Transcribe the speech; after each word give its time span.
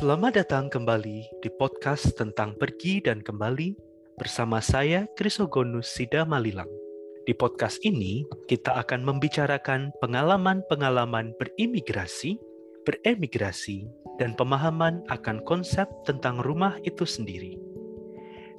Selamat 0.00 0.32
datang 0.32 0.72
kembali 0.72 1.44
di 1.44 1.52
podcast 1.60 2.16
tentang 2.16 2.56
pergi 2.56 3.04
dan 3.04 3.20
kembali 3.20 3.76
bersama 4.16 4.56
saya 4.64 5.04
Krisogonus 5.12 5.92
Sida 5.92 6.24
Malilang. 6.24 6.72
Di 7.28 7.36
podcast 7.36 7.76
ini 7.84 8.24
kita 8.48 8.80
akan 8.80 9.04
membicarakan 9.04 9.92
pengalaman-pengalaman 10.00 11.36
berimigrasi, 11.36 12.40
beremigrasi, 12.88 13.92
dan 14.16 14.32
pemahaman 14.40 15.04
akan 15.12 15.44
konsep 15.44 15.84
tentang 16.08 16.40
rumah 16.40 16.80
itu 16.80 17.04
sendiri. 17.04 17.60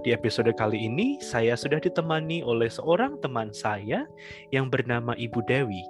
Di 0.06 0.14
episode 0.14 0.54
kali 0.54 0.78
ini 0.78 1.18
saya 1.26 1.58
sudah 1.58 1.82
ditemani 1.82 2.46
oleh 2.46 2.70
seorang 2.70 3.18
teman 3.18 3.50
saya 3.50 4.06
yang 4.54 4.70
bernama 4.70 5.18
Ibu 5.18 5.42
Dewi. 5.50 5.82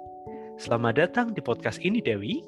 Selamat 0.56 0.96
datang 0.96 1.36
di 1.36 1.44
podcast 1.44 1.76
ini 1.84 2.00
Dewi. 2.00 2.40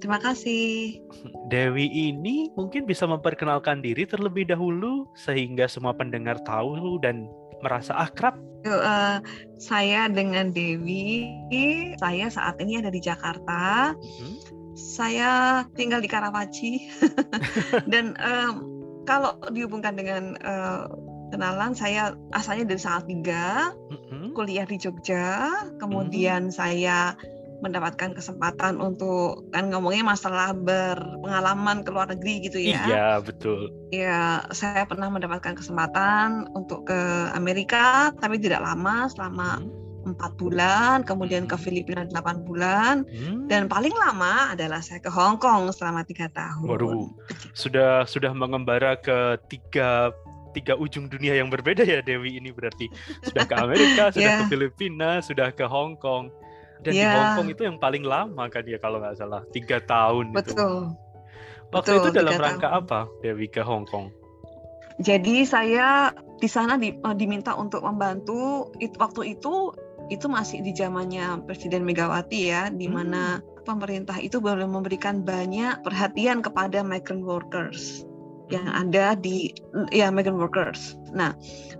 Terima 0.00 0.18
kasih. 0.18 0.98
Dewi 1.52 1.86
ini 1.92 2.48
mungkin 2.56 2.88
bisa 2.88 3.04
memperkenalkan 3.04 3.84
diri 3.84 4.08
terlebih 4.08 4.48
dahulu 4.48 5.06
sehingga 5.12 5.68
semua 5.68 5.92
pendengar 5.92 6.40
tahu 6.48 6.98
dan 7.04 7.28
merasa 7.60 7.92
akrab. 7.94 8.40
Uh, 8.64 9.20
saya 9.56 10.08
dengan 10.08 10.52
Dewi, 10.52 11.32
saya 12.00 12.28
saat 12.28 12.60
ini 12.60 12.80
ada 12.80 12.92
di 12.92 13.00
Jakarta. 13.00 13.92
Hmm. 13.96 14.36
Saya 14.76 15.62
tinggal 15.76 16.00
di 16.00 16.08
Karawaci 16.08 16.88
dan 17.92 18.16
um, 18.20 18.52
kalau 19.04 19.36
dihubungkan 19.52 19.96
dengan 19.96 20.36
uh, 20.44 20.88
kenalan, 21.32 21.72
saya 21.72 22.16
asalnya 22.32 22.72
dari 22.72 22.80
Salatiga, 22.80 23.72
hmm. 23.92 24.32
kuliah 24.32 24.64
di 24.64 24.76
Jogja, 24.76 25.52
kemudian 25.80 26.48
hmm. 26.48 26.54
saya 26.54 27.12
mendapatkan 27.60 28.16
kesempatan 28.16 28.80
untuk 28.80 29.48
kan 29.52 29.68
ngomongnya 29.68 30.16
masalah 30.16 30.56
berpengalaman 30.56 31.84
ke 31.84 31.90
luar 31.92 32.08
negeri 32.12 32.34
gitu 32.48 32.58
ya. 32.60 32.82
Iya, 32.84 33.08
betul. 33.20 33.68
Iya, 33.92 34.48
saya 34.52 34.88
pernah 34.88 35.12
mendapatkan 35.12 35.54
kesempatan 35.54 36.50
untuk 36.56 36.88
ke 36.88 37.00
Amerika 37.36 38.12
tapi 38.16 38.40
tidak 38.40 38.64
lama 38.64 39.06
selama 39.12 39.60
hmm. 39.60 40.10
empat 40.16 40.32
hmm. 40.34 40.40
bulan, 40.40 40.96
kemudian 41.04 41.44
ke. 41.44 41.56
Filipina 41.60 42.08
delapan 42.08 42.40
bulan, 42.48 42.94
hmm. 43.04 43.52
dan 43.52 43.68
paling 43.68 43.92
lama 43.92 44.56
adalah 44.56 44.80
saya 44.80 44.98
ke 45.04 45.12
Hong 45.12 45.36
Kong 45.36 45.68
selama 45.76 46.02
tiga 46.08 46.32
tahun. 46.32 46.64
Waduh, 46.64 47.12
sudah 47.52 48.08
sudah 48.08 48.32
mengembara 48.32 48.96
ke 48.96 49.36
tiga 49.52 50.08
tiga 50.50 50.74
ujung 50.74 51.06
dunia 51.06 51.38
yang 51.38 51.48
berbeda 51.48 51.86
ya 51.86 52.02
Dewi 52.02 52.38
ini 52.38 52.50
berarti 52.50 52.90
sudah 53.22 53.46
ke 53.46 53.54
Amerika, 53.54 54.10
sudah 54.10 54.30
yeah. 54.34 54.40
ke 54.42 54.50
Filipina, 54.52 55.22
sudah 55.22 55.54
ke 55.54 55.64
Hong 55.66 55.94
Kong. 55.98 56.30
Dan 56.80 56.92
yeah. 56.96 57.12
di 57.12 57.16
Hong 57.16 57.32
Kong 57.36 57.48
itu 57.52 57.62
yang 57.68 57.76
paling 57.76 58.04
lama 58.04 58.44
kan 58.48 58.64
ya 58.64 58.78
kalau 58.80 58.98
nggak 59.00 59.16
salah 59.20 59.44
tiga 59.52 59.80
tahun 59.84 60.32
Betul. 60.32 60.56
itu. 60.56 60.68
Waktu 61.70 61.90
Betul, 61.94 62.02
itu 62.02 62.08
dalam 62.16 62.34
rangka 62.34 62.68
tahun. 62.68 62.80
apa 62.82 63.00
Dewi 63.22 63.46
ke 63.46 63.62
Hong 63.62 63.86
Kong? 63.86 64.10
Jadi 65.00 65.48
saya 65.48 66.12
di 66.36 66.48
sana 66.48 66.76
di, 66.76 66.92
uh, 66.92 67.16
diminta 67.16 67.56
untuk 67.56 67.84
membantu. 67.84 68.68
It, 68.82 68.96
waktu 69.00 69.36
itu 69.38 69.72
itu 70.10 70.26
masih 70.26 70.60
di 70.66 70.74
zamannya 70.74 71.46
Presiden 71.46 71.86
Megawati 71.86 72.40
ya, 72.50 72.68
di 72.68 72.90
mana 72.90 73.38
hmm. 73.38 73.62
pemerintah 73.62 74.18
itu 74.18 74.42
boleh 74.42 74.66
memberikan 74.66 75.22
banyak 75.22 75.86
perhatian 75.86 76.42
kepada 76.42 76.82
migrant 76.82 77.22
workers 77.22 78.09
yang 78.50 78.66
hmm. 78.66 78.82
ada 78.86 79.14
di 79.16 79.54
ya 79.94 80.10
migrant 80.10 80.38
workers. 80.38 80.98
Nah, 81.14 81.34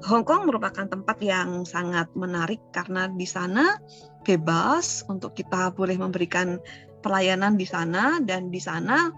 Hong 0.07 0.25
Kong 0.25 0.47
merupakan 0.49 0.87
tempat 0.87 1.19
yang 1.21 1.67
sangat 1.67 2.09
menarik 2.17 2.59
karena 2.73 3.11
di 3.11 3.27
sana 3.27 3.79
bebas 4.23 5.03
untuk 5.11 5.35
kita 5.35 5.75
boleh 5.75 5.99
memberikan 5.99 6.63
pelayanan 7.01 7.57
di 7.57 7.67
sana 7.67 8.21
dan 8.23 8.53
di 8.53 8.61
sana 8.61 9.11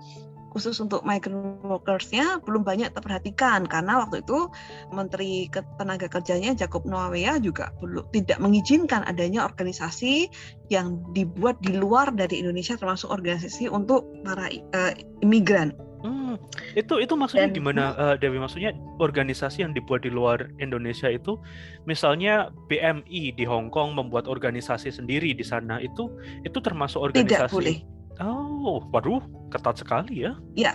khusus 0.52 0.76
untuk 0.84 1.00
migrant 1.08 1.64
workers-nya 1.64 2.44
belum 2.44 2.60
banyak 2.60 2.92
terperhatikan 2.92 3.64
karena 3.64 4.04
waktu 4.04 4.20
itu 4.20 4.52
Menteri 4.92 5.48
Tenaga 5.80 6.12
Kerjanya 6.12 6.52
Jacob 6.52 6.84
Noawea 6.84 7.41
juga 7.41 7.72
belum 7.80 8.12
tidak 8.12 8.36
mengizinkan 8.36 9.00
adanya 9.08 9.48
organisasi 9.48 10.28
yang 10.68 11.00
dibuat 11.16 11.56
di 11.64 11.72
luar 11.72 12.12
dari 12.12 12.44
Indonesia 12.44 12.76
termasuk 12.76 13.08
organisasi 13.08 13.72
untuk 13.72 14.04
para 14.20 14.52
uh, 14.52 14.92
imigran. 15.24 15.72
Hmm, 16.02 16.34
itu 16.74 16.98
itu 16.98 17.14
maksudnya 17.14 17.46
Dan, 17.46 17.56
gimana 17.62 17.82
uh, 17.94 18.14
Dewi? 18.18 18.42
Maksudnya 18.42 18.74
organisasi 18.98 19.62
yang 19.62 19.70
dibuat 19.70 20.02
di 20.02 20.10
luar 20.10 20.50
Indonesia 20.58 21.06
itu, 21.06 21.38
misalnya 21.86 22.50
BMI 22.66 23.38
di 23.38 23.44
Hong 23.46 23.70
Kong 23.70 23.94
membuat 23.94 24.26
organisasi 24.26 24.91
sendiri 24.91 25.30
di 25.30 25.46
sana 25.46 25.78
itu 25.78 26.10
itu 26.42 26.58
termasuk 26.58 26.98
organisasi? 26.98 27.38
Tidak 27.38 27.54
boleh. 27.54 27.76
Oh, 28.18 28.82
waduh, 28.91 29.22
ketat 29.54 29.78
sekali 29.78 30.26
ya? 30.26 30.34
Ya, 30.58 30.74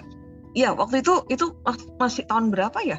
ya 0.56 0.72
waktu 0.72 1.04
itu 1.04 1.28
itu 1.28 1.52
masih 2.00 2.24
tahun 2.32 2.56
berapa 2.56 2.80
ya? 2.88 2.98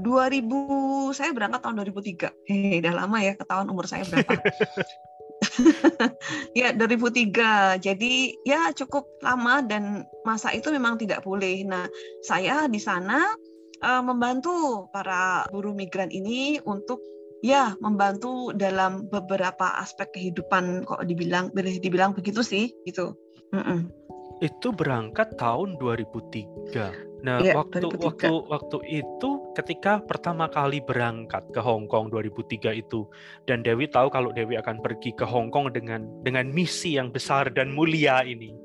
2000 0.00 1.16
saya 1.16 1.32
berangkat 1.32 1.60
tahun 1.60 1.84
2003. 1.84 2.32
Hehe, 2.48 2.80
udah 2.80 2.94
lama 3.04 3.18
ya 3.20 3.32
ketahuan 3.36 3.68
umur 3.68 3.84
saya 3.84 4.04
berapa. 4.08 4.36
ya 6.60 6.72
2003 6.76 7.80
jadi 7.80 8.14
ya 8.44 8.70
cukup 8.76 9.08
lama 9.24 9.64
dan 9.64 10.04
masa 10.24 10.52
itu 10.52 10.68
memang 10.68 11.00
tidak 11.00 11.24
boleh. 11.24 11.64
Nah 11.64 11.88
saya 12.24 12.68
di 12.68 12.78
sana 12.80 13.24
uh, 13.84 14.02
membantu 14.04 14.86
para 14.92 15.48
buruh 15.48 15.72
migran 15.72 16.12
ini 16.12 16.60
untuk 16.64 17.00
ya 17.40 17.72
membantu 17.80 18.52
dalam 18.52 19.08
beberapa 19.08 19.80
aspek 19.80 20.12
kehidupan 20.12 20.84
kok 20.84 21.08
dibilang 21.08 21.48
boleh 21.56 21.80
dibilang 21.80 22.12
begitu 22.12 22.44
sih 22.44 22.68
gitu. 22.84 23.16
Mm 23.50 23.62
-mm. 23.64 23.78
Itu 24.40 24.72
berangkat 24.72 25.36
tahun 25.36 25.76
2003 25.76 27.10
Nah, 27.20 27.36
ya, 27.44 27.52
waktu 27.52 27.84
waktu 28.00 28.32
waktu 28.48 28.78
itu 28.88 29.30
ketika 29.52 30.00
pertama 30.00 30.48
kali 30.48 30.80
berangkat 30.80 31.44
ke 31.52 31.60
Hong 31.60 31.84
Kong 31.84 32.08
2003 32.08 32.80
itu 32.80 33.04
dan 33.44 33.60
Dewi 33.60 33.84
tahu 33.92 34.08
kalau 34.08 34.32
Dewi 34.32 34.56
akan 34.56 34.80
pergi 34.80 35.12
ke 35.12 35.28
Hong 35.28 35.52
Kong 35.52 35.68
dengan 35.76 36.08
dengan 36.24 36.48
misi 36.48 36.96
yang 36.96 37.12
besar 37.12 37.52
dan 37.52 37.76
mulia 37.76 38.24
ini. 38.24 38.56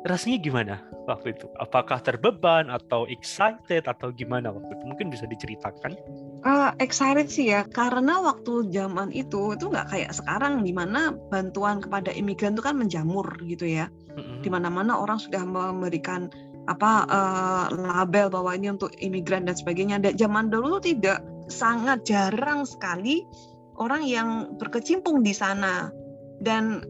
Rasanya 0.00 0.38
gimana 0.40 0.74
waktu 1.04 1.36
itu? 1.36 1.44
Apakah 1.60 2.00
terbeban 2.00 2.72
atau 2.72 3.04
excited 3.12 3.84
atau 3.84 4.08
gimana 4.16 4.48
waktu 4.48 4.72
itu? 4.72 4.84
Mungkin 4.88 5.12
bisa 5.12 5.28
diceritakan. 5.28 5.92
Uh, 6.40 6.72
excited 6.80 7.28
sih 7.28 7.52
ya, 7.52 7.68
karena 7.68 8.16
waktu 8.24 8.72
zaman 8.72 9.12
itu 9.12 9.52
itu 9.52 9.68
nggak 9.68 9.92
kayak 9.92 10.16
sekarang 10.16 10.64
di 10.64 10.72
mana 10.72 11.12
bantuan 11.28 11.84
kepada 11.84 12.08
imigran 12.16 12.56
itu 12.56 12.64
kan 12.64 12.80
menjamur 12.80 13.28
gitu 13.44 13.68
ya. 13.68 13.92
Mm-hmm. 14.16 14.40
Di 14.40 14.48
mana-mana 14.48 14.96
orang 14.96 15.20
sudah 15.20 15.44
memberikan 15.44 16.32
apa 16.64 17.04
uh, 17.04 17.66
label 17.68 18.32
bahwa 18.32 18.56
ini 18.56 18.72
untuk 18.72 18.96
imigran 19.04 19.44
dan 19.44 19.52
sebagainya. 19.52 20.00
Dan 20.00 20.16
zaman 20.16 20.48
dulu 20.48 20.80
tidak 20.80 21.20
sangat 21.52 22.08
jarang 22.08 22.64
sekali 22.64 23.28
orang 23.76 24.08
yang 24.08 24.56
berkecimpung 24.56 25.20
di 25.20 25.36
sana. 25.36 25.92
Dan 26.40 26.80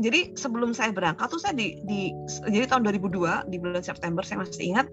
jadi 0.00 0.34
sebelum 0.34 0.72
saya 0.72 0.90
berangkat 0.90 1.28
tuh 1.28 1.40
saya 1.40 1.54
di, 1.54 1.78
di 1.84 2.10
jadi 2.48 2.66
tahun 2.66 2.88
2002 2.88 3.52
di 3.52 3.56
bulan 3.60 3.84
September 3.84 4.24
saya 4.24 4.42
masih 4.42 4.74
ingat 4.74 4.86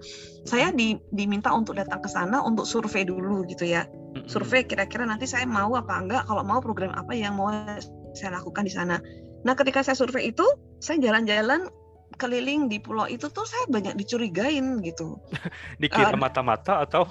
saya 0.43 0.69
di, 0.75 0.99
diminta 1.15 1.51
untuk 1.55 1.79
datang 1.79 2.03
ke 2.03 2.09
sana 2.11 2.43
untuk 2.43 2.67
survei 2.67 3.07
dulu 3.07 3.47
gitu 3.47 3.65
ya 3.65 3.87
survei 4.27 4.67
kira-kira 4.67 5.07
nanti 5.07 5.25
saya 5.25 5.47
mau 5.47 5.73
apa 5.73 5.95
enggak 5.97 6.23
kalau 6.27 6.43
mau 6.43 6.59
program 6.59 6.91
apa 6.93 7.15
yang 7.15 7.39
mau 7.39 7.49
saya 8.13 8.37
lakukan 8.37 8.67
di 8.67 8.73
sana 8.73 8.99
nah 9.47 9.55
ketika 9.55 9.81
saya 9.81 9.95
survei 9.95 10.29
itu 10.35 10.43
saya 10.83 10.99
jalan-jalan 10.99 11.71
keliling 12.17 12.71
di 12.71 12.81
pulau 12.81 13.05
itu 13.05 13.29
tuh 13.29 13.43
saya 13.43 13.67
banyak 13.69 13.99
dicurigain 13.99 14.81
gitu. 14.81 15.21
Dikira 15.81 16.15
uh, 16.15 16.19
mata-mata 16.19 16.87
atau? 16.87 17.05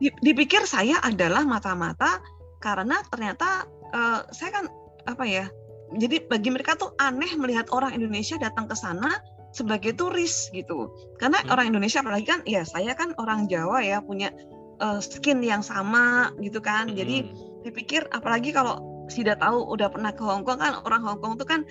Dipikir 0.00 0.64
saya 0.64 0.96
adalah 1.04 1.44
mata-mata 1.44 2.24
karena 2.62 3.04
ternyata 3.12 3.68
uh, 3.92 4.24
saya 4.32 4.50
kan 4.54 4.64
apa 5.04 5.24
ya? 5.28 5.46
Jadi 5.96 6.22
bagi 6.30 6.50
mereka 6.54 6.78
tuh 6.78 6.94
aneh 7.02 7.34
melihat 7.34 7.66
orang 7.74 7.94
Indonesia 7.96 8.38
datang 8.38 8.70
ke 8.70 8.76
sana 8.78 9.18
sebagai 9.50 9.94
turis 9.98 10.50
gitu. 10.54 10.90
Karena 11.18 11.42
hmm. 11.42 11.50
orang 11.50 11.66
Indonesia 11.74 12.02
apalagi 12.02 12.26
kan 12.26 12.40
ya 12.46 12.62
saya 12.62 12.94
kan 12.94 13.14
orang 13.18 13.50
Jawa 13.50 13.82
ya 13.82 13.98
punya 13.98 14.30
uh, 14.78 15.02
skin 15.02 15.42
yang 15.42 15.62
sama 15.66 16.30
gitu 16.38 16.62
kan. 16.62 16.90
Hmm. 16.90 16.96
Jadi 16.96 17.16
dipikir 17.66 18.06
apalagi 18.14 18.54
kalau 18.54 18.90
tidak 19.10 19.42
tahu 19.42 19.66
udah 19.74 19.90
pernah 19.90 20.14
ke 20.14 20.22
Hong 20.22 20.46
Kong 20.46 20.62
kan 20.62 20.78
orang 20.86 21.02
Hong 21.02 21.18
Kong 21.18 21.34
tuh 21.34 21.44
kan 21.44 21.66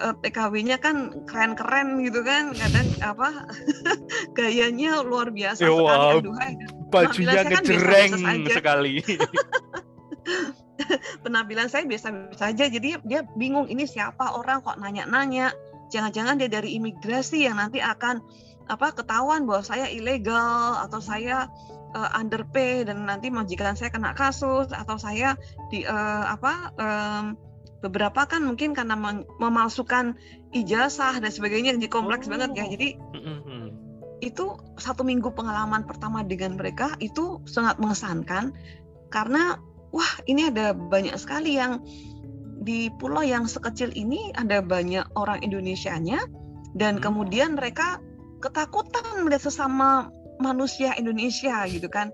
uh, 0.00 0.16
eh, 0.16 0.32
TKW-nya 0.32 0.80
kan 0.80 1.24
keren-keren 1.28 2.00
gitu 2.00 2.24
kan 2.24 2.56
kadang 2.56 2.88
apa 3.04 3.44
gayanya 4.36 5.04
luar 5.04 5.28
biasa 5.28 5.68
ya, 5.68 5.70
wow. 5.70 6.16
sekali 6.16 6.64
bajunya 6.88 7.42
kan 7.44 7.62
ngejreng 7.62 8.12
kan 8.24 8.36
sekali 8.48 8.94
penampilan 11.24 11.68
saya 11.68 11.84
biasa-biasa 11.84 12.36
saja 12.36 12.64
jadi 12.68 13.00
dia 13.04 13.20
bingung 13.36 13.68
ini 13.68 13.84
siapa 13.84 14.36
orang 14.36 14.64
kok 14.64 14.80
nanya-nanya? 14.80 15.52
Jangan-jangan 15.88 16.36
dia 16.36 16.52
dari 16.52 16.76
imigrasi 16.76 17.48
yang 17.48 17.56
nanti 17.56 17.80
akan 17.80 18.20
apa 18.68 18.92
ketahuan 18.92 19.48
bahwa 19.48 19.64
saya 19.64 19.88
ilegal 19.88 20.76
atau 20.84 21.00
saya 21.00 21.48
uh, 21.96 22.10
underpay 22.12 22.84
dan 22.84 23.08
nanti 23.08 23.32
majikan 23.32 23.72
saya 23.72 23.88
kena 23.88 24.12
kasus 24.12 24.68
atau 24.68 25.00
saya 25.00 25.40
di 25.72 25.88
uh, 25.88 26.24
apa 26.28 26.76
um, 26.76 27.24
beberapa 27.80 28.28
kan 28.28 28.44
mungkin 28.44 28.76
karena 28.76 28.98
memalsukan 29.40 30.18
ijazah 30.52 31.16
dan 31.16 31.30
sebagainya 31.32 31.78
jadi 31.80 31.88
kompleks 31.88 32.28
oh. 32.28 32.36
banget 32.36 32.50
ya. 32.60 32.66
Jadi 32.68 32.88
itu 34.18 34.58
satu 34.78 35.06
minggu 35.06 35.30
pengalaman 35.30 35.86
pertama 35.86 36.26
dengan 36.26 36.58
mereka 36.58 36.98
itu 36.98 37.38
sangat 37.46 37.78
mengesankan 37.78 38.50
karena 39.14 39.62
wah 39.92 40.12
ini 40.28 40.48
ada 40.48 40.72
banyak 40.76 41.14
sekali 41.16 41.56
yang 41.56 41.80
di 42.62 42.90
pulau 42.98 43.22
yang 43.22 43.46
sekecil 43.46 43.94
ini 43.94 44.34
ada 44.34 44.60
banyak 44.60 45.06
orang 45.14 45.40
Indonesianya 45.40 46.18
dan 46.76 46.98
Hmm. 46.98 47.04
kemudian 47.10 47.56
mereka 47.56 48.02
ketakutan 48.44 49.24
melihat 49.24 49.48
sesama 49.48 50.10
manusia 50.38 50.94
Indonesia 50.98 51.66
gitu 51.66 51.88
kan 51.90 52.12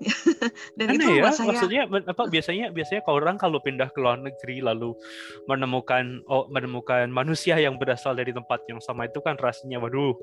dan 0.80 0.96
itu 0.96 1.04
Aneh 1.04 1.20
ya, 1.20 1.28
membuat 1.28 1.36
saya 1.36 1.48
maksudnya 1.52 1.82
apa 2.08 2.22
biasanya 2.32 2.66
biasanya 2.72 3.02
kalau 3.04 3.20
orang 3.20 3.36
kalau 3.36 3.60
pindah 3.60 3.92
ke 3.92 3.98
luar 4.00 4.16
negeri 4.16 4.64
lalu 4.64 4.96
menemukan 5.44 6.24
oh 6.24 6.48
menemukan 6.48 7.12
manusia 7.12 7.60
yang 7.60 7.76
berasal 7.76 8.16
dari 8.16 8.32
tempat 8.32 8.64
yang 8.64 8.80
sama 8.80 9.04
itu 9.04 9.20
kan 9.20 9.36
rasanya 9.36 9.76
waduh 9.76 10.16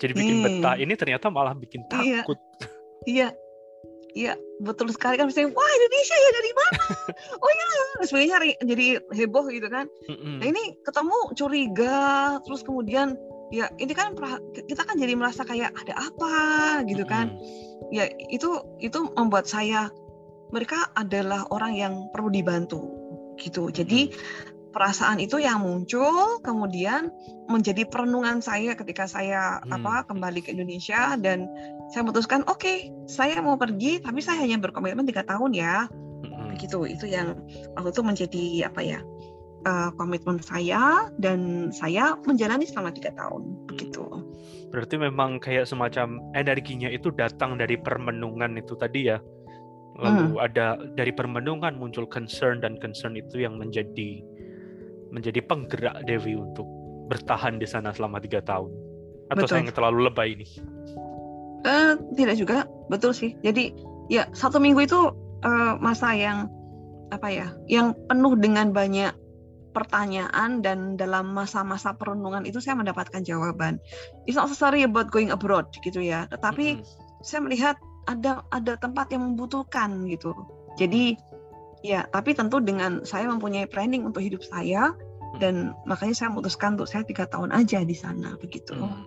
jadi 0.00 0.18
bikin 0.18 0.42
Hmm. 0.42 0.44
betah. 0.50 0.74
Ini 0.74 0.94
ternyata 0.98 1.30
malah 1.30 1.54
bikin 1.54 1.86
Iya. 1.86 2.26
takut. 2.26 2.38
Iya, 3.06 3.28
iya 3.30 3.41
betul 4.62 4.92
sekali 4.92 5.18
kan 5.18 5.26
misalnya 5.26 5.56
wah 5.56 5.70
Indonesia 5.74 6.16
ya 6.16 6.30
dari 6.36 6.52
mana? 6.54 6.82
oh 7.42 7.50
iya, 7.50 7.66
dan 7.98 8.06
sebagainya 8.06 8.36
ri- 8.38 8.60
jadi 8.62 8.86
heboh 9.10 9.46
gitu 9.50 9.68
kan. 9.72 9.90
Nah 10.38 10.46
ini 10.46 10.76
ketemu 10.84 11.18
curiga, 11.34 12.00
terus 12.44 12.62
kemudian 12.62 13.18
ya 13.52 13.68
ini 13.80 13.92
kan 13.92 14.16
kita 14.54 14.82
kan 14.84 14.96
jadi 14.96 15.12
merasa 15.16 15.42
kayak 15.42 15.74
ada 15.74 15.94
apa 15.98 16.36
gitu 16.86 17.02
kan. 17.08 17.34
Ya 17.90 18.08
itu 18.30 18.62
itu 18.80 18.98
membuat 19.16 19.48
saya 19.48 19.88
mereka 20.52 20.92
adalah 20.94 21.48
orang 21.48 21.72
yang 21.74 21.94
perlu 22.12 22.28
dibantu 22.28 22.92
gitu. 23.40 23.72
Jadi 23.72 24.12
perasaan 24.72 25.20
itu 25.20 25.38
yang 25.38 25.60
muncul 25.62 26.40
kemudian 26.42 27.12
menjadi 27.46 27.84
perenungan 27.86 28.40
saya 28.40 28.72
ketika 28.74 29.04
saya 29.06 29.60
Hmm. 29.62 29.78
apa 29.84 30.08
kembali 30.08 30.40
ke 30.42 30.56
Indonesia 30.56 31.14
dan 31.20 31.46
saya 31.92 32.02
memutuskan 32.08 32.42
oke 32.48 32.88
saya 33.06 33.38
mau 33.44 33.60
pergi 33.60 34.00
tapi 34.00 34.24
saya 34.24 34.42
hanya 34.42 34.56
berkomitmen 34.58 35.04
tiga 35.04 35.22
tahun 35.28 35.52
ya 35.52 35.86
Mm-mm. 36.24 36.56
begitu 36.56 36.88
itu 36.88 37.06
yang 37.06 37.36
waktu 37.76 37.92
itu 37.92 38.02
menjadi 38.02 38.44
apa 38.72 38.80
ya 38.80 39.00
eh, 39.68 39.90
komitmen 40.00 40.40
saya 40.40 41.12
dan 41.20 41.70
saya 41.70 42.16
menjalani 42.24 42.64
selama 42.64 42.90
tiga 42.96 43.12
tahun 43.14 43.68
begitu 43.68 44.02
Berarti 44.72 44.96
memang 44.96 45.36
kayak 45.36 45.68
semacam 45.68 46.16
energinya 46.32 46.88
itu 46.88 47.12
datang 47.12 47.60
dari 47.60 47.76
permenungan 47.76 48.56
itu 48.56 48.72
tadi 48.80 49.12
ya. 49.12 49.20
Lalu 50.00 50.40
Hmm. 50.40 50.40
ada 50.40 50.80
dari 50.96 51.12
permenungan 51.12 51.76
muncul 51.76 52.08
concern 52.08 52.64
dan 52.64 52.80
concern 52.80 53.12
itu 53.12 53.44
yang 53.44 53.60
menjadi 53.60 54.24
menjadi 55.12 55.44
penggerak 55.44 56.08
Dewi 56.08 56.34
untuk 56.34 56.64
bertahan 57.12 57.60
di 57.60 57.68
sana 57.68 57.92
selama 57.92 58.18
tiga 58.18 58.40
tahun. 58.40 58.72
Atau 59.28 59.44
Betul. 59.44 59.48
saya 59.52 59.60
yang 59.68 59.76
terlalu 59.76 59.98
lebay 60.08 60.28
ini? 60.34 60.46
Eh, 61.62 61.92
tidak 62.18 62.36
juga 62.42 62.66
betul 62.90 63.14
sih 63.14 63.38
jadi 63.38 63.70
ya 64.10 64.26
satu 64.34 64.58
minggu 64.58 64.82
itu 64.82 64.98
eh, 65.46 65.74
masa 65.78 66.10
yang 66.10 66.50
apa 67.14 67.30
ya 67.30 67.54
yang 67.70 67.94
penuh 68.10 68.34
dengan 68.34 68.74
banyak 68.74 69.14
pertanyaan 69.70 70.58
dan 70.58 70.98
dalam 70.98 71.30
masa-masa 71.30 71.94
perenungan 71.94 72.42
itu 72.44 72.58
saya 72.58 72.74
mendapatkan 72.74 73.22
jawaban 73.22 73.78
it's 74.26 74.34
not 74.34 74.50
necessarily 74.50 74.82
about 74.82 75.08
going 75.14 75.30
abroad 75.30 75.70
gitu 75.86 76.02
ya 76.02 76.26
tetapi 76.34 76.82
Mm-mm. 76.82 77.22
saya 77.22 77.40
melihat 77.46 77.78
ada 78.10 78.42
ada 78.50 78.74
tempat 78.82 79.14
yang 79.14 79.22
membutuhkan 79.22 80.02
gitu 80.10 80.34
jadi 80.74 81.14
ya 81.82 82.06
tapi 82.14 82.32
tentu 82.32 82.62
dengan 82.62 83.02
saya 83.02 83.26
mempunyai 83.26 83.66
planning 83.66 84.06
untuk 84.06 84.22
hidup 84.22 84.42
saya 84.46 84.94
dan 85.42 85.74
makanya 85.84 86.14
saya 86.14 86.28
memutuskan 86.30 86.78
untuk 86.78 86.88
saya 86.88 87.02
tiga 87.02 87.26
tahun 87.26 87.50
aja 87.50 87.82
di 87.82 87.96
sana 87.96 88.38
begitu 88.38 88.74
Hmm. 88.78 89.04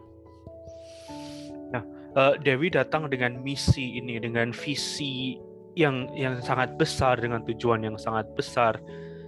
Nah, 1.73 1.83
eh, 2.15 2.33
Dewi 2.39 2.71
datang 2.71 3.11
dengan 3.11 3.41
misi 3.41 3.99
ini, 3.99 4.21
dengan 4.21 4.55
visi 4.55 5.35
yang 5.75 6.07
yang 6.15 6.39
sangat 6.39 6.79
besar, 6.79 7.19
dengan 7.19 7.43
tujuan 7.43 7.83
yang 7.83 7.97
sangat 7.99 8.29
besar. 8.33 8.79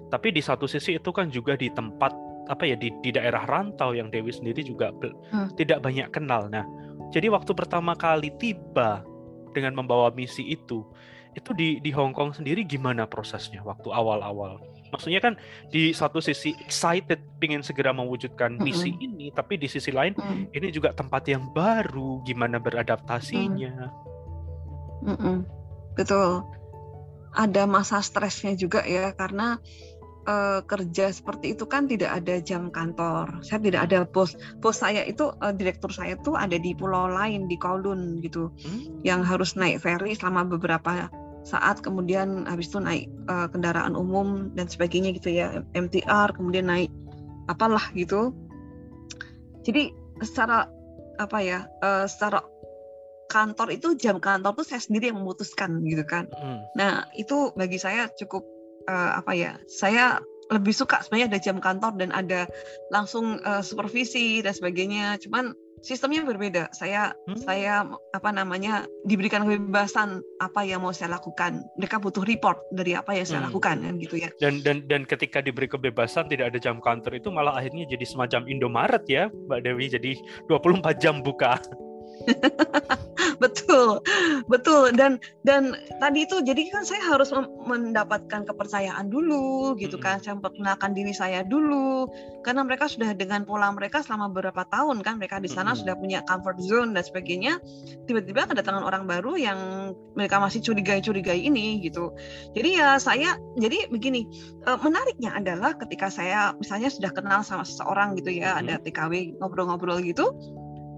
Tapi 0.07 0.31
di 0.31 0.39
satu 0.39 0.63
sisi 0.63 0.95
itu 0.95 1.11
kan 1.11 1.27
juga 1.27 1.59
di 1.59 1.67
tempat 1.67 2.15
apa 2.47 2.63
ya 2.63 2.79
di, 2.79 2.87
di 3.03 3.11
daerah 3.11 3.43
rantau 3.43 3.91
yang 3.91 4.07
Dewi 4.07 4.31
sendiri 4.31 4.63
juga 4.63 4.95
Hmm. 4.95 5.51
tidak 5.59 5.83
banyak 5.83 6.07
kenal. 6.15 6.47
Nah, 6.47 6.63
jadi 7.11 7.27
waktu 7.27 7.51
pertama 7.51 7.91
kali 7.91 8.31
tiba 8.39 9.03
dengan 9.51 9.75
membawa 9.75 10.07
misi 10.15 10.47
itu, 10.47 10.87
itu 11.37 11.53
di 11.53 11.77
di 11.77 11.93
Hong 11.93 12.17
Kong 12.17 12.33
sendiri 12.33 12.65
gimana 12.65 13.05
prosesnya 13.05 13.61
waktu 13.61 13.93
awal-awal? 13.93 14.57
Maksudnya 14.89 15.21
kan 15.21 15.37
di 15.69 15.93
satu 15.93 16.17
sisi 16.17 16.57
excited 16.63 17.21
ingin 17.43 17.61
segera 17.61 17.93
mewujudkan 17.93 18.57
misi 18.57 18.95
ini, 18.97 19.29
tapi 19.35 19.61
di 19.61 19.69
sisi 19.69 19.93
lain 19.93 20.17
Hmm. 20.17 20.49
ini 20.49 20.73
juga 20.73 20.95
tempat 20.97 21.29
yang 21.29 21.53
baru, 21.53 22.25
gimana 22.25 22.57
beradaptasinya. 22.57 23.93
Mm-mm. 25.05 25.45
Betul. 25.93 26.41
Ada 27.37 27.69
masa 27.69 28.01
stresnya 28.01 28.57
juga 28.57 28.81
ya 28.81 29.13
karena 29.13 29.61
eh, 30.25 30.59
kerja 30.65 31.13
seperti 31.13 31.53
itu 31.53 31.69
kan 31.69 31.85
tidak 31.85 32.23
ada 32.23 32.41
jam 32.41 32.73
kantor. 32.73 33.43
Saya 33.45 33.61
tidak 33.61 33.81
ada 33.91 33.99
bos. 34.09 34.33
Bos 34.63 34.81
saya 34.81 35.05
itu 35.05 35.29
eh, 35.43 35.53
direktur 35.53 35.93
saya 35.93 36.17
tuh 36.23 36.33
ada 36.33 36.57
di 36.57 36.73
pulau 36.73 37.11
lain 37.11 37.45
di 37.45 37.59
Kowloon 37.59 38.23
gitu, 38.25 38.49
Hmm, 38.65 39.03
yang 39.05 39.21
harus 39.21 39.53
naik 39.53 39.83
ferry 39.83 40.15
selama 40.17 40.47
beberapa 40.47 41.11
saat, 41.47 41.79
kemudian 41.79 42.43
habis 42.43 42.67
itu 42.67 42.83
naik 42.83 43.07
eh, 43.07 43.47
kendaraan 43.47 43.95
umum 43.95 44.51
dan 44.59 44.67
sebagainya 44.67 45.15
gitu 45.15 45.31
ya, 45.31 45.63
MTR, 45.71 46.35
kemudian 46.35 46.67
naik 46.67 46.91
apalah 47.47 47.87
gitu. 47.95 48.35
Jadi 49.63 49.95
secara 50.19 50.67
apa 51.17 51.39
ya, 51.39 51.63
eh, 51.81 52.05
secara 52.11 52.43
kantor 53.27 53.75
itu 53.75 53.95
jam 53.99 54.19
kantor 54.19 54.55
tuh 54.55 54.65
saya 54.67 54.79
sendiri 54.83 55.11
yang 55.11 55.19
memutuskan 55.23 55.83
gitu 55.83 56.03
kan. 56.07 56.27
hmm, 56.31 56.59
Nah 56.79 57.07
itu 57.15 57.51
bagi 57.55 57.79
saya 57.79 58.11
cukup 58.15 58.43
eh, 58.87 59.11
apa 59.15 59.31
ya? 59.31 59.55
Saya 59.71 60.19
lebih 60.47 60.71
suka 60.71 61.03
sebenarnya 61.03 61.35
ada 61.35 61.39
jam 61.43 61.57
kantor 61.59 61.99
dan 61.99 62.15
ada 62.15 62.47
langsung 62.91 63.39
eh, 63.43 63.63
supervisi 63.63 64.39
dan 64.43 64.55
sebagainya. 64.55 65.19
Cuman 65.19 65.51
sistemnya 65.81 66.25
berbeda. 66.25 66.69
Saya 66.73 67.13
Hmm. 67.27 67.37
saya 67.37 67.85
apa 68.13 68.29
namanya 68.33 68.85
diberikan 69.05 69.45
kebebasan 69.45 70.21
apa 70.41 70.63
yang 70.65 70.83
mau 70.83 70.93
saya 70.93 71.17
lakukan. 71.17 71.63
Mereka 71.77 72.01
butuh 72.01 72.23
report 72.25 72.59
dari 72.73 72.93
apa 72.97 73.13
yang 73.13 73.25
saya 73.27 73.39
Hmm. 73.43 73.49
lakukan 73.51 73.75
kan 73.83 73.93
gitu 74.01 74.15
ya. 74.17 74.29
Dan 74.41 74.61
dan 74.65 74.85
dan 74.89 75.03
ketika 75.03 75.41
diberi 75.41 75.69
kebebasan 75.69 76.27
tidak 76.27 76.53
ada 76.53 76.59
jam 76.59 76.81
kantor 76.81 77.17
itu 77.17 77.29
malah 77.29 77.55
akhirnya 77.57 77.85
jadi 77.89 78.05
semacam 78.05 78.45
Indomaret 78.47 79.03
ya, 79.09 79.29
Mbak 79.29 79.59
Dewi. 79.63 79.85
Jadi 79.87 80.11
24 80.49 80.97
jam 81.01 81.21
buka. 81.21 81.59
betul 83.43 84.01
betul. 84.49 84.93
Dan 84.95 85.21
dan 85.43 85.75
tadi 86.01 86.25
itu 86.25 86.41
jadi 86.41 86.69
kan 86.71 86.83
saya 86.87 87.03
harus 87.03 87.29
mendapatkan 87.67 88.47
kepercayaan 88.47 89.11
dulu 89.11 89.75
gitu 89.77 89.99
kan 89.99 90.19
saya 90.21 90.39
memperkenalkan 90.39 90.95
diri 90.95 91.13
saya 91.13 91.43
dulu. 91.45 92.09
Karena 92.41 92.63
mereka 92.63 92.87
sudah 92.87 93.11
dengan 93.13 93.43
pola 93.43 93.69
mereka 93.71 94.01
selama 94.01 94.31
beberapa 94.31 94.63
tahun 94.71 95.03
kan 95.03 95.19
mereka 95.19 95.37
di 95.43 95.51
sana 95.51 95.75
sudah 95.75 95.93
punya 95.99 96.23
comfort 96.25 96.57
zone 96.63 96.95
dan 96.95 97.03
sebagainya. 97.03 97.59
Tiba-tiba 98.07 98.47
kedatangan 98.47 98.83
orang 98.83 99.05
baru 99.05 99.35
yang 99.35 99.59
mereka 100.15 100.39
masih 100.39 100.63
curigai-curigai 100.63 101.37
ini 101.37 101.83
gitu. 101.83 102.15
Jadi 102.55 102.79
ya 102.79 102.97
saya 102.97 103.35
jadi 103.59 103.91
begini 103.91 104.25
eh, 104.65 104.79
menariknya 104.79 105.35
adalah 105.35 105.75
ketika 105.75 106.07
saya 106.09 106.55
misalnya 106.57 106.89
sudah 106.89 107.11
kenal 107.11 107.43
sama 107.43 107.67
seseorang 107.67 108.15
gitu 108.17 108.33
ya 108.33 108.59
ada 108.59 108.79
TKW 108.81 109.37
ngobrol-ngobrol 109.37 109.99
gitu 110.01 110.31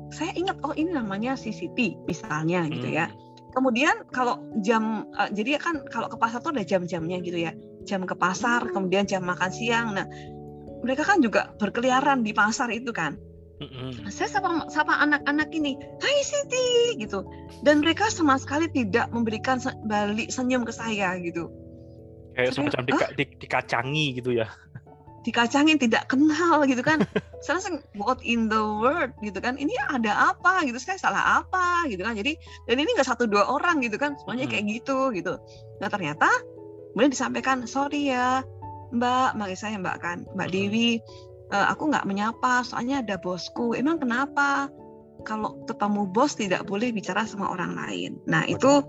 saya 0.09 0.31
ingat 0.33 0.57
oh 0.65 0.73
ini 0.73 0.91
namanya 0.91 1.33
CCP 1.33 1.95
misalnya 2.05 2.65
gitu 2.67 2.89
ya. 2.89 3.07
Hmm, 3.09 3.17
Kemudian 3.49 4.05
kalau 4.13 4.37
jam 4.61 5.09
eh, 5.17 5.29
jadi 5.33 5.57
kan 5.57 5.81
kalau 5.89 6.05
ke 6.05 6.17
pasar 6.17 6.41
tuh 6.41 6.53
ada 6.53 6.61
jam-jamnya 6.61 7.17
gitu 7.21 7.37
ya. 7.37 7.53
Jam 7.85 8.05
ke 8.05 8.13
pasar, 8.13 8.69
kemudian 8.69 9.09
jam 9.09 9.25
makan 9.25 9.49
siang. 9.49 9.97
Nah, 9.97 10.05
mereka 10.85 11.01
kan 11.03 11.19
juga 11.19 11.53
berkeliaran 11.57 12.21
di 12.21 12.31
pasar 12.31 12.69
itu 12.69 12.93
kan. 12.93 13.17
hmm, 13.57 14.07
Saya 14.07 14.29
sapa 14.29 14.69
sapa 14.69 15.01
anak-anak 15.01 15.49
ini, 15.51 15.73
"Hai 15.99 16.17
Siti" 16.21 16.67
gitu. 17.01 17.25
Dan 17.65 17.81
mereka 17.81 18.07
sama 18.07 18.37
sekali 18.37 18.69
tidak 18.69 19.09
memberikan 19.09 19.57
balik 19.89 20.29
senyum 20.29 20.63
ke 20.63 20.71
saya 20.71 21.17
gitu. 21.19 21.49
Kayak 22.37 22.53
Serius? 22.53 22.71
semacam 22.71 22.81
dika- 22.85 23.13
di- 23.17 23.37
dikacangi 23.41 24.05
gitu 24.15 24.31
ya. 24.31 24.47
Dikacangin 25.23 25.77
tidak 25.79 26.07
kenal 26.07 26.63
gitu 26.63 26.79
kan. 26.81 27.03
Saya 27.43 27.59
langsung 27.59 27.77
what 27.99 28.19
in 28.23 28.47
the 28.47 28.59
world? 28.59 29.11
gitu 29.23 29.39
kan. 29.39 29.55
Ini 29.59 29.71
ada 29.91 30.33
apa? 30.35 30.63
gitu. 30.63 30.79
Saya 30.79 30.99
salah 30.99 31.43
apa? 31.43 31.87
gitu 31.91 32.01
kan. 32.03 32.15
Jadi 32.15 32.35
dan 32.67 32.77
ini 32.79 32.89
nggak 32.95 33.07
satu 33.07 33.27
dua 33.27 33.47
orang 33.47 33.83
gitu 33.83 33.99
kan. 33.99 34.15
Semuanya 34.19 34.47
kayak 34.47 34.65
gitu 34.69 35.11
gitu. 35.15 35.39
Nah 35.79 35.87
ternyata 35.91 36.27
kemudian 36.93 37.11
disampaikan 37.13 37.57
sorry 37.69 38.09
ya 38.11 38.41
mbak 38.89 39.37
manggil 39.37 39.53
saya 39.53 39.77
mbak 39.77 40.01
kan 40.01 40.25
mbak 40.33 40.49
Mm-mm. 40.49 40.55
Dewi. 40.55 40.89
"eh, 41.53 41.65
aku 41.69 41.89
nggak 41.93 42.05
menyapa 42.09 42.65
soalnya 42.65 43.05
ada 43.05 43.17
bosku. 43.21 43.77
Emang 43.77 44.01
kenapa 44.01 44.69
kalau 45.27 45.61
ketemu 45.67 46.07
bos 46.09 46.33
tidak 46.39 46.63
boleh 46.65 46.95
bicara 46.95 47.27
sama 47.27 47.51
orang 47.51 47.75
lain? 47.75 48.11
Nah 48.25 48.47
itu 48.47 48.81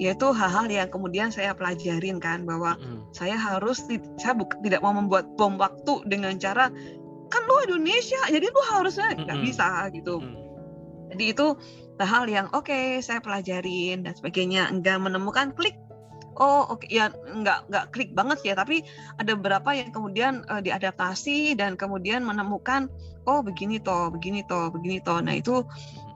yaitu 0.00 0.34
hal-hal 0.34 0.66
yang 0.66 0.88
kemudian 0.90 1.30
saya 1.30 1.54
pelajarin 1.54 2.18
kan 2.18 2.42
bahwa 2.42 2.74
Hmm, 2.74 3.06
saya 3.14 3.38
harus 3.38 3.84
saya 4.18 4.34
buk- 4.34 4.58
tidak 4.66 4.82
mau 4.82 4.90
membuat 4.90 5.28
bom 5.38 5.54
waktu 5.54 6.02
dengan 6.10 6.34
cara 6.40 6.66
kan 7.30 7.42
lu 7.46 7.56
Indonesia 7.66 8.18
jadi 8.26 8.46
lu 8.46 8.62
harusnya 8.74 9.14
nggak 9.14 9.38
Mm-mm. 9.38 9.46
bisa 9.46 9.68
gitu 9.94 10.18
hmm, 10.18 10.34
Jadi 11.14 11.24
itu 11.30 11.46
hal 12.02 12.26
yang 12.26 12.50
oke 12.50 12.66
okay, 12.66 12.98
saya 12.98 13.22
pelajarin 13.22 14.02
dan 14.02 14.18
sebagainya. 14.18 14.66
Enggak 14.66 14.98
menemukan 14.98 15.54
klik. 15.54 15.78
Oh 16.34 16.66
oke 16.66 16.82
okay. 16.82 16.98
ya 16.98 17.14
enggak 17.30 17.66
enggak 17.70 17.84
klik 17.94 18.10
banget 18.10 18.38
ya 18.42 18.54
tapi 18.58 18.82
ada 19.18 19.38
beberapa 19.38 19.70
yang 19.70 19.94
kemudian 19.94 20.42
uh, 20.50 20.58
diadaptasi 20.58 21.54
dan 21.54 21.78
kemudian 21.78 22.26
menemukan 22.26 22.90
oh 23.24 23.40
begini 23.40 23.78
toh 23.78 24.10
begini 24.10 24.42
toh 24.46 24.70
begini 24.74 24.98
toh. 24.98 25.22
Nah 25.22 25.38
itu 25.38 25.62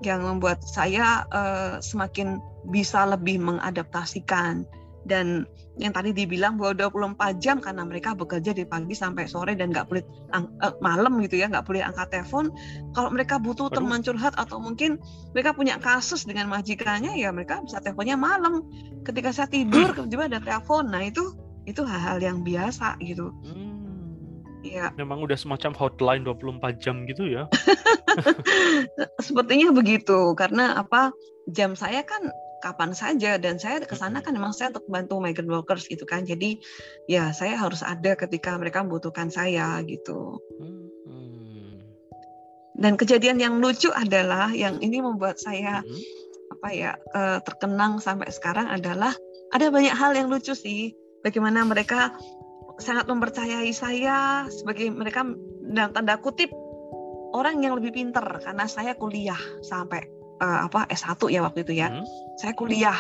yang 0.03 0.23
membuat 0.23 0.63
saya 0.63 1.27
uh, 1.31 1.79
semakin 1.83 2.39
bisa 2.69 3.07
lebih 3.07 3.43
mengadaptasikan 3.43 4.67
dan 5.09 5.49
yang 5.81 5.95
tadi 5.95 6.13
dibilang 6.13 6.61
bahwa 6.61 6.91
24 6.91 7.41
jam 7.41 7.57
karena 7.63 7.87
mereka 7.87 8.13
bekerja 8.13 8.53
dari 8.53 8.69
pagi 8.69 8.93
sampai 8.93 9.25
sore 9.25 9.55
dan 9.55 9.73
nggak 9.73 9.89
boleh 9.89 10.05
uh, 10.35 10.75
malam 10.85 11.23
gitu 11.25 11.41
ya 11.41 11.49
nggak 11.49 11.65
boleh 11.65 11.81
angkat 11.81 12.13
telepon 12.13 12.53
kalau 12.93 13.09
mereka 13.09 13.41
butuh 13.41 13.73
Aduh. 13.73 13.81
teman 13.81 14.03
curhat 14.03 14.35
atau 14.37 14.61
mungkin 14.61 15.01
mereka 15.33 15.55
punya 15.57 15.81
kasus 15.81 16.27
dengan 16.29 16.51
majikannya 16.51 17.17
ya 17.17 17.33
mereka 17.33 17.63
bisa 17.65 17.81
teleponnya 17.81 18.19
malam 18.19 18.67
ketika 19.07 19.33
saya 19.33 19.49
tidur 19.49 19.95
tiba 20.11 20.29
ada 20.29 20.43
telepon 20.43 20.91
nah 20.91 21.01
itu 21.01 21.33
itu 21.65 21.81
hal-hal 21.87 22.21
yang 22.21 22.45
biasa 22.45 22.99
gitu 23.01 23.33
hmm. 23.47 23.79
Ya. 24.67 24.91
Memang 24.99 25.23
udah 25.23 25.39
semacam 25.39 25.71
hotline 25.71 26.27
24 26.27 26.83
jam 26.83 27.07
gitu 27.07 27.31
ya. 27.31 27.47
Sepertinya 29.27 29.71
begitu 29.71 30.35
karena 30.35 30.83
apa 30.83 31.15
jam 31.47 31.79
saya 31.79 32.03
kan 32.03 32.35
kapan 32.61 32.93
saja 32.93 33.39
dan 33.39 33.57
saya 33.57 33.83
ke 33.83 33.95
sana 33.95 34.23
kan 34.23 34.35
memang 34.35 34.55
saya 34.55 34.75
untuk 34.75 34.87
bantu 34.91 35.23
migrant 35.23 35.51
workers 35.51 35.87
gitu 35.87 36.05
kan. 36.05 36.27
Jadi 36.27 36.59
ya 37.07 37.31
saya 37.33 37.59
harus 37.59 37.83
ada 37.83 38.15
ketika 38.19 38.55
mereka 38.59 38.83
membutuhkan 38.83 39.31
saya 39.31 39.79
gitu. 39.87 40.43
Dan 42.79 42.95
kejadian 42.95 43.43
yang 43.43 43.59
lucu 43.59 43.91
adalah 43.91 44.55
yang 44.55 44.79
ini 44.79 45.03
membuat 45.03 45.43
saya 45.43 45.83
apa 46.49 46.69
ya 46.71 46.95
eh, 46.95 47.39
terkenang 47.43 47.99
sampai 47.99 48.31
sekarang 48.31 48.71
adalah 48.71 49.15
ada 49.51 49.67
banyak 49.71 49.95
hal 49.95 50.15
yang 50.15 50.31
lucu 50.31 50.55
sih. 50.55 50.95
Bagaimana 51.27 51.67
mereka 51.67 52.15
sangat 52.79 53.11
mempercayai 53.11 53.75
saya 53.75 54.47
sebagai 54.47 54.95
mereka 54.95 55.27
dalam 55.67 55.91
tanda 55.91 56.15
kutip 56.23 56.55
orang 57.35 57.61
yang 57.61 57.77
lebih 57.77 57.93
pinter 57.93 58.25
karena 58.41 58.65
saya 58.71 58.95
kuliah 58.95 59.39
sampai 59.67 60.18
uh, 60.41 60.67
apa 60.67 60.87
S1 60.91 61.19
ya 61.31 61.41
waktu 61.45 61.67
itu 61.67 61.73
ya. 61.79 61.93
Hmm. 61.93 62.05
Saya 62.41 62.53
kuliah. 62.55 62.99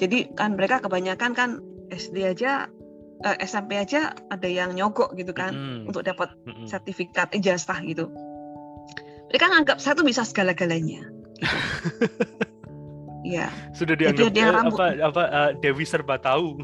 Jadi 0.00 0.32
kan 0.32 0.56
mereka 0.56 0.80
kebanyakan 0.80 1.32
kan 1.36 1.50
SD 1.92 2.24
aja 2.24 2.68
uh, 3.24 3.36
eh, 3.36 3.44
SMP 3.44 3.76
aja 3.76 4.16
ada 4.32 4.48
yang 4.48 4.72
nyogok 4.72 5.12
gitu 5.16 5.32
kan 5.36 5.52
hmm. 5.52 5.88
untuk 5.90 6.04
dapat 6.04 6.32
hmm. 6.48 6.66
sertifikat 6.66 7.32
ijazah 7.36 7.80
gitu. 7.84 8.08
Mereka 9.30 9.46
nganggap 9.46 9.78
saya 9.78 9.94
tuh 9.94 10.06
bisa 10.06 10.24
segala-galanya. 10.26 11.06
Iya. 13.20 13.52
Sudah 13.76 14.00
dianggap 14.00 14.32
dia, 14.32 14.48
dia 14.48 14.48
eh, 14.48 14.56
apa 14.56 14.84
apa 14.96 15.22
uh, 15.28 15.50
Dewi 15.60 15.84
serba 15.84 16.16
tahu 16.16 16.56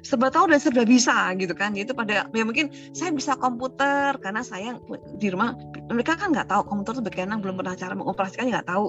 serba 0.00 0.28
tahu 0.32 0.48
dan 0.48 0.60
serba 0.60 0.84
bisa 0.84 1.32
gitu 1.36 1.52
kan 1.52 1.76
itu 1.76 1.92
pada 1.92 2.28
ya 2.32 2.44
mungkin 2.44 2.72
saya 2.92 3.12
bisa 3.12 3.36
komputer 3.36 4.16
karena 4.20 4.40
saya 4.44 4.76
di 5.16 5.28
rumah 5.28 5.56
mereka 5.88 6.16
kan 6.16 6.32
nggak 6.32 6.48
tahu 6.48 6.62
komputer 6.68 7.00
itu 7.00 7.02
bagaimana 7.04 7.40
belum 7.40 7.56
pernah 7.60 7.76
cara 7.76 7.94
mengoperasikannya 7.96 8.60
nggak 8.60 8.68
tahu 8.68 8.86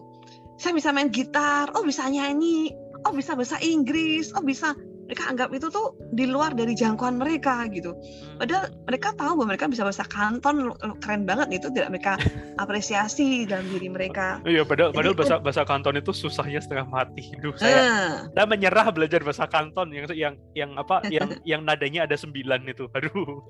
saya 0.61 0.77
bisa 0.77 0.93
main 0.93 1.09
gitar 1.09 1.73
oh 1.73 1.81
bisa 1.81 2.05
nyanyi 2.05 2.69
oh 3.01 3.13
bisa 3.17 3.33
bahasa 3.33 3.57
Inggris 3.65 4.29
oh 4.37 4.45
bisa 4.45 4.77
mereka 5.11 5.27
anggap 5.27 5.51
itu 5.51 5.67
tuh 5.67 5.91
di 6.15 6.23
luar 6.23 6.55
dari 6.55 6.71
jangkauan 6.71 7.19
mereka 7.19 7.67
gitu. 7.67 7.91
Hmm. 7.91 8.39
Padahal 8.39 8.71
mereka 8.87 9.11
tahu 9.19 9.43
bahwa 9.43 9.47
mereka 9.51 9.67
bisa 9.67 9.83
bahasa 9.83 10.07
kanton 10.07 10.71
keren 11.03 11.27
banget 11.27 11.51
itu 11.51 11.67
tidak 11.67 11.91
mereka 11.91 12.13
apresiasi 12.63 13.43
dalam 13.43 13.67
diri 13.75 13.91
mereka. 13.91 14.39
Iya, 14.47 14.63
padahal 14.63 14.95
padahal 14.95 15.11
bahasa 15.11 15.35
bahasa 15.43 15.67
kanton 15.67 15.99
itu 15.99 16.15
susahnya 16.15 16.63
setengah 16.63 16.87
mati. 16.87 17.27
Duh, 17.43 17.51
saya 17.59 17.75
uh. 17.75 18.11
saya 18.31 18.47
menyerah 18.47 18.87
belajar 18.95 19.19
bahasa 19.19 19.51
kanton 19.51 19.91
yang 19.91 20.07
yang 20.15 20.33
yang 20.55 20.71
apa 20.79 21.03
yang 21.11 21.27
yang 21.59 21.61
nadanya 21.67 22.07
ada 22.07 22.15
sembilan 22.15 22.63
itu. 22.71 22.87
Aduh. 22.95 23.43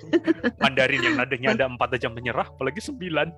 Mandarin 0.58 1.14
yang 1.14 1.22
nadanya 1.22 1.54
ada 1.54 1.70
empat 1.78 1.94
aja 1.94 2.10
menyerah, 2.10 2.50
apalagi 2.50 2.82
sembilan. 2.82 3.30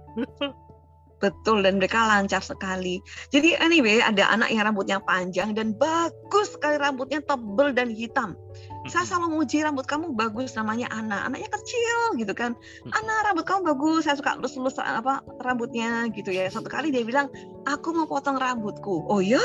Betul 1.23 1.63
dan 1.63 1.79
mereka 1.79 2.03
lancar 2.03 2.43
sekali. 2.43 2.99
Jadi 3.31 3.55
anyway 3.63 4.03
ada 4.03 4.27
anak 4.27 4.51
yang 4.51 4.67
rambutnya 4.67 4.99
panjang 4.99 5.55
dan 5.55 5.71
bagus 5.79 6.51
sekali 6.51 6.75
rambutnya 6.75 7.23
tebel 7.23 7.71
dan 7.71 7.87
hitam. 7.87 8.35
Saya 8.91 9.07
selalu 9.07 9.39
muji 9.39 9.63
rambut 9.63 9.87
kamu 9.87 10.11
bagus 10.19 10.51
namanya 10.59 10.91
Ana. 10.91 11.31
Anaknya 11.31 11.47
kecil 11.47 12.19
gitu 12.19 12.35
kan. 12.35 12.59
Ana 12.91 13.31
rambut 13.31 13.47
kamu 13.47 13.71
bagus. 13.71 14.03
Saya 14.03 14.19
suka 14.19 14.35
lus-lus 14.35 14.75
apa 14.83 15.23
rambutnya 15.47 16.11
gitu 16.11 16.35
ya. 16.35 16.51
Satu 16.51 16.67
kali 16.67 16.91
dia 16.91 17.07
bilang, 17.07 17.31
"Aku 17.71 17.95
mau 17.95 18.03
potong 18.03 18.35
rambutku." 18.35 19.07
Oh 19.07 19.23
ya? 19.23 19.39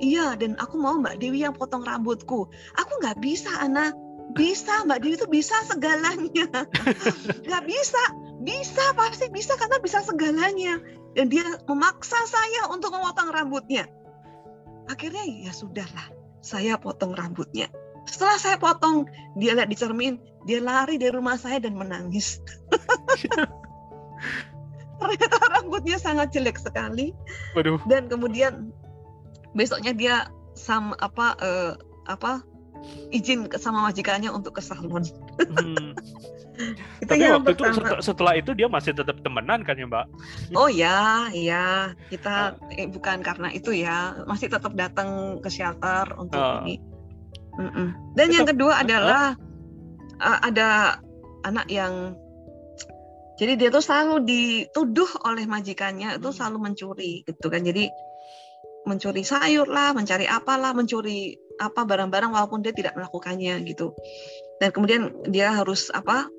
Iya, 0.00 0.40
dan 0.40 0.56
aku 0.56 0.80
mau 0.80 0.96
Mbak 0.96 1.20
Dewi 1.20 1.44
yang 1.44 1.52
potong 1.52 1.84
rambutku. 1.84 2.48
Aku 2.80 2.92
nggak 3.02 3.18
bisa, 3.20 3.50
Ana. 3.60 3.90
Bisa, 4.32 4.86
Mbak 4.86 4.98
Dewi 5.02 5.14
itu 5.18 5.26
bisa 5.26 5.58
segalanya. 5.66 6.46
Nggak 7.48 7.64
bisa 7.66 8.02
bisa, 8.42 8.94
pasti 8.94 9.26
bisa 9.30 9.54
karena 9.58 9.78
bisa 9.82 10.02
segalanya. 10.02 10.78
Dan 11.16 11.32
dia 11.32 11.42
memaksa 11.66 12.16
saya 12.28 12.70
untuk 12.70 12.94
memotong 12.94 13.34
rambutnya. 13.34 13.90
Akhirnya 14.86 15.24
ya 15.26 15.52
sudahlah, 15.52 16.08
saya 16.40 16.78
potong 16.78 17.12
rambutnya. 17.12 17.68
Setelah 18.08 18.40
saya 18.40 18.56
potong, 18.56 19.04
dia 19.36 19.52
lihat 19.52 19.68
di 19.68 19.76
cermin, 19.76 20.16
dia 20.48 20.64
lari 20.64 20.96
dari 20.96 21.12
rumah 21.12 21.36
saya 21.36 21.60
dan 21.60 21.76
menangis. 21.76 22.40
Ternyata 24.98 25.36
rambutnya 25.52 26.00
sangat 26.00 26.32
jelek 26.32 26.56
sekali. 26.56 27.12
Waduh. 27.52 27.78
Dan 27.84 28.08
kemudian 28.08 28.72
besoknya 29.52 29.92
dia 29.92 30.16
sama 30.56 30.96
apa 30.98 31.36
uh, 31.38 31.72
apa 32.08 32.42
izin 33.10 33.48
sama 33.56 33.88
majikannya 33.88 34.30
untuk 34.32 34.58
ke 34.58 34.62
salon. 34.62 35.04
Hmm. 35.38 35.94
itu 37.02 37.06
Tapi 37.06 37.22
waktu 37.22 37.54
pertama. 37.54 37.70
itu 37.70 37.94
setelah 38.02 38.34
itu 38.34 38.50
dia 38.50 38.66
masih 38.66 38.90
tetap 38.90 39.22
temenan 39.22 39.62
kan 39.62 39.78
ya 39.78 39.86
Mbak? 39.86 40.06
Oh 40.58 40.66
ya, 40.66 41.30
iya 41.30 41.94
kita 42.10 42.58
uh. 42.58 42.74
eh, 42.74 42.90
bukan 42.90 43.22
karena 43.22 43.54
itu 43.54 43.70
ya 43.70 44.26
masih 44.26 44.50
tetap 44.50 44.74
datang 44.74 45.38
ke 45.38 45.48
shelter 45.48 46.10
untuk 46.18 46.38
uh. 46.38 46.66
ini. 46.66 46.82
Mm 47.58 47.70
-mm. 47.70 47.88
Dan 48.14 48.26
tetap, 48.30 48.34
yang 48.34 48.46
kedua 48.54 48.72
adalah 48.82 49.24
uh, 50.22 50.38
ada 50.42 50.98
anak 51.46 51.66
yang 51.70 52.14
jadi 53.38 53.54
dia 53.54 53.70
tuh 53.70 53.78
selalu 53.78 54.26
dituduh 54.26 55.06
oleh 55.22 55.46
majikannya 55.46 56.18
itu 56.18 56.26
hmm. 56.26 56.36
selalu 56.36 56.58
mencuri 56.58 57.12
gitu 57.22 57.46
kan. 57.46 57.62
Jadi 57.62 57.86
mencuri 58.88 59.22
sayur 59.22 59.68
lah, 59.68 59.92
mencari 59.92 60.24
apalah, 60.24 60.72
mencuri 60.72 61.36
apa 61.60 61.84
barang-barang 61.84 62.32
walaupun 62.32 62.64
dia 62.64 62.72
tidak 62.72 62.96
melakukannya 62.96 63.60
gitu. 63.68 63.92
Dan 64.58 64.72
kemudian 64.72 65.12
dia 65.28 65.52
harus 65.52 65.92
apa 65.92 66.32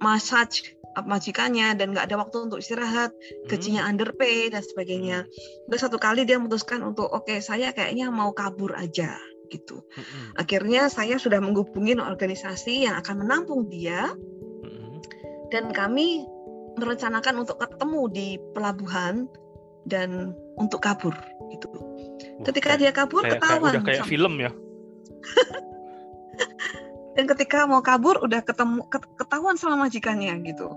massage 0.00 0.76
majikannya 1.04 1.76
dan 1.76 1.92
nggak 1.92 2.08
ada 2.08 2.16
waktu 2.16 2.48
untuk 2.48 2.62
istirahat, 2.62 3.12
hmm. 3.12 3.52
gajinya 3.52 3.84
underpay 3.84 4.48
dan 4.48 4.64
sebagainya. 4.64 5.28
Hmm. 5.28 5.66
Terus 5.68 5.82
satu 5.84 6.00
kali 6.00 6.24
dia 6.24 6.40
memutuskan 6.40 6.80
untuk 6.80 7.10
oke 7.10 7.28
okay, 7.28 7.44
saya 7.44 7.76
kayaknya 7.76 8.08
mau 8.08 8.32
kabur 8.32 8.72
aja 8.72 9.12
gitu. 9.52 9.84
Hmm. 9.92 10.32
Akhirnya 10.40 10.88
saya 10.88 11.20
sudah 11.20 11.42
menghubungi 11.44 12.00
organisasi 12.00 12.88
yang 12.88 12.96
akan 12.96 13.26
menampung 13.26 13.68
dia 13.68 14.08
dan 15.50 15.70
kami 15.70 16.26
merencanakan 16.76 17.46
untuk 17.46 17.56
ketemu 17.62 18.00
di 18.12 18.28
pelabuhan 18.52 19.30
dan 19.86 20.34
untuk 20.58 20.82
kabur 20.82 21.14
gitu. 21.54 21.70
Ketika 22.44 22.76
dia 22.76 22.92
kabur 22.92 23.24
kayak, 23.24 23.40
ketahuan. 23.40 23.72
Kayak, 23.72 23.80
udah 23.80 23.82
kayak 23.88 24.04
film 24.04 24.34
ya. 24.36 24.50
dan 27.16 27.24
ketika 27.24 27.64
mau 27.64 27.80
kabur 27.80 28.20
udah 28.20 28.44
ketemu 28.44 28.84
ketahuan 28.92 29.56
sama 29.56 29.88
majikannya 29.88 30.36
gitu 30.44 30.68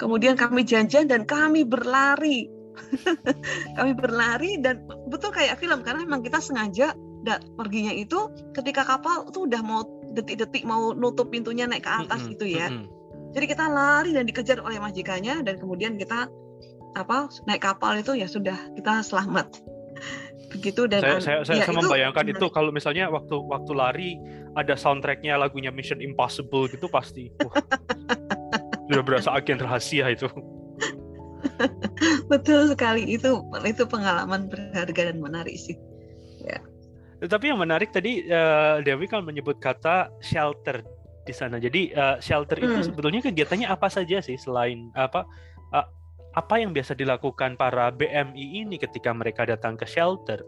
kemudian 0.00 0.34
kami 0.34 0.64
janjian 0.64 1.06
dan 1.06 1.28
kami 1.28 1.62
berlari 1.62 2.48
kami 3.78 3.92
berlari 3.94 4.58
dan 4.58 4.82
betul 5.06 5.30
kayak 5.30 5.60
film 5.60 5.84
karena 5.86 6.02
memang 6.02 6.24
kita 6.26 6.42
sengaja 6.42 6.96
dat, 7.22 7.44
perginya 7.54 7.94
itu 7.94 8.32
ketika 8.56 8.82
kapal 8.82 9.28
tuh 9.30 9.46
udah 9.46 9.62
mau 9.62 9.86
detik-detik 10.16 10.66
mau 10.66 10.90
nutup 10.96 11.30
pintunya 11.30 11.68
naik 11.68 11.86
ke 11.86 11.92
atas 11.92 12.24
mm 12.24 12.26
-hmm. 12.26 12.32
gitu 12.34 12.46
ya 12.50 12.66
mm 12.72 12.74
-hmm. 12.82 12.86
jadi 13.36 13.46
kita 13.46 13.64
lari 13.70 14.10
dan 14.16 14.24
dikejar 14.26 14.58
oleh 14.64 14.80
majikannya 14.82 15.44
dan 15.46 15.54
kemudian 15.60 15.94
kita 16.00 16.26
apa 16.94 17.30
naik 17.46 17.62
kapal 17.62 17.94
itu 17.94 18.14
ya 18.18 18.26
sudah 18.26 18.58
kita 18.74 19.02
selamat 19.06 19.50
begitu 20.54 20.86
dan 20.86 21.02
saya 21.02 21.18
saya, 21.18 21.38
saya, 21.42 21.58
ya, 21.60 21.66
saya 21.66 21.76
membayangkan 21.82 22.24
itu, 22.30 22.38
itu 22.38 22.46
kalau 22.54 22.70
misalnya 22.70 23.10
waktu 23.10 23.34
waktu 23.50 23.72
lari 23.74 24.10
ada 24.54 24.78
soundtracknya 24.78 25.34
lagunya 25.34 25.74
Mission 25.74 25.98
Impossible 25.98 26.70
gitu 26.70 26.86
pasti 26.86 27.34
wah, 27.42 27.58
sudah 28.86 29.02
berasa 29.02 29.34
agen 29.34 29.58
rahasia 29.58 30.14
itu. 30.14 30.30
Betul 32.32 32.70
sekali 32.72 33.04
itu 33.18 33.42
itu 33.66 33.82
pengalaman 33.84 34.46
berharga 34.46 35.12
dan 35.12 35.18
menarik 35.18 35.58
sih 35.58 35.76
ya. 36.40 36.62
Tapi 37.24 37.50
yang 37.50 37.58
menarik 37.58 37.90
tadi 37.90 38.26
uh, 38.28 38.84
Dewi 38.84 39.08
kan 39.08 39.24
menyebut 39.24 39.58
kata 39.58 40.12
shelter 40.20 40.84
di 41.24 41.32
sana. 41.32 41.56
Jadi 41.56 41.90
uh, 41.96 42.20
shelter 42.20 42.60
hmm. 42.60 42.64
itu 42.68 42.78
sebetulnya 42.92 43.20
kegiatannya 43.24 43.68
apa 43.68 43.88
saja 43.88 44.20
sih 44.20 44.36
selain 44.36 44.92
apa 44.92 45.24
uh, 45.72 45.86
apa 46.34 46.58
yang 46.58 46.74
biasa 46.74 46.98
dilakukan 46.98 47.54
para 47.54 47.94
BMI 47.94 48.66
ini 48.66 48.76
ketika 48.76 49.14
mereka 49.14 49.46
datang 49.46 49.78
ke 49.78 49.86
shelter? 49.86 50.42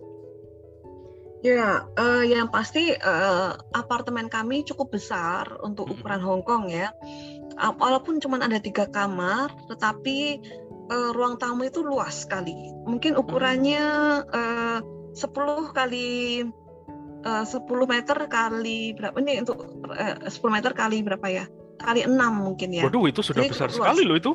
Ya, 1.47 1.87
uh, 1.95 2.26
yang 2.26 2.50
pasti 2.50 2.90
uh, 2.99 3.55
apartemen 3.71 4.26
kami 4.26 4.66
cukup 4.66 4.99
besar 4.99 5.47
untuk 5.62 5.87
ukuran 5.95 6.19
Hong 6.19 6.43
Kong 6.43 6.66
ya. 6.66 6.90
Uh, 7.55 7.71
walaupun 7.78 8.19
cuma 8.19 8.43
ada 8.43 8.59
tiga 8.59 8.90
kamar, 8.90 9.55
tetapi 9.71 10.43
uh, 10.90 11.11
ruang 11.14 11.38
tamu 11.38 11.71
itu 11.71 11.87
luas 11.87 12.26
sekali. 12.26 12.75
Mungkin 12.83 13.14
ukurannya 13.14 13.85
uh, 14.26 14.78
10 15.14 15.76
kali 15.76 16.43
uh, 17.23 17.45
10 17.47 17.62
meter 17.87 18.19
kali 18.26 18.97
berapa 18.99 19.16
ini 19.23 19.47
untuk 19.47 19.71
uh, 19.87 20.26
10 20.26 20.35
meter 20.50 20.73
kali 20.75 21.05
berapa 21.07 21.26
ya? 21.31 21.45
Kali 21.78 22.09
6 22.09 22.16
mungkin 22.16 22.75
ya. 22.75 22.90
Waduh, 22.90 23.07
itu 23.07 23.23
sudah 23.23 23.47
Jadi 23.47 23.52
besar 23.55 23.69
luas. 23.71 23.76
sekali 23.78 24.02
loh 24.02 24.16
itu. 24.19 24.33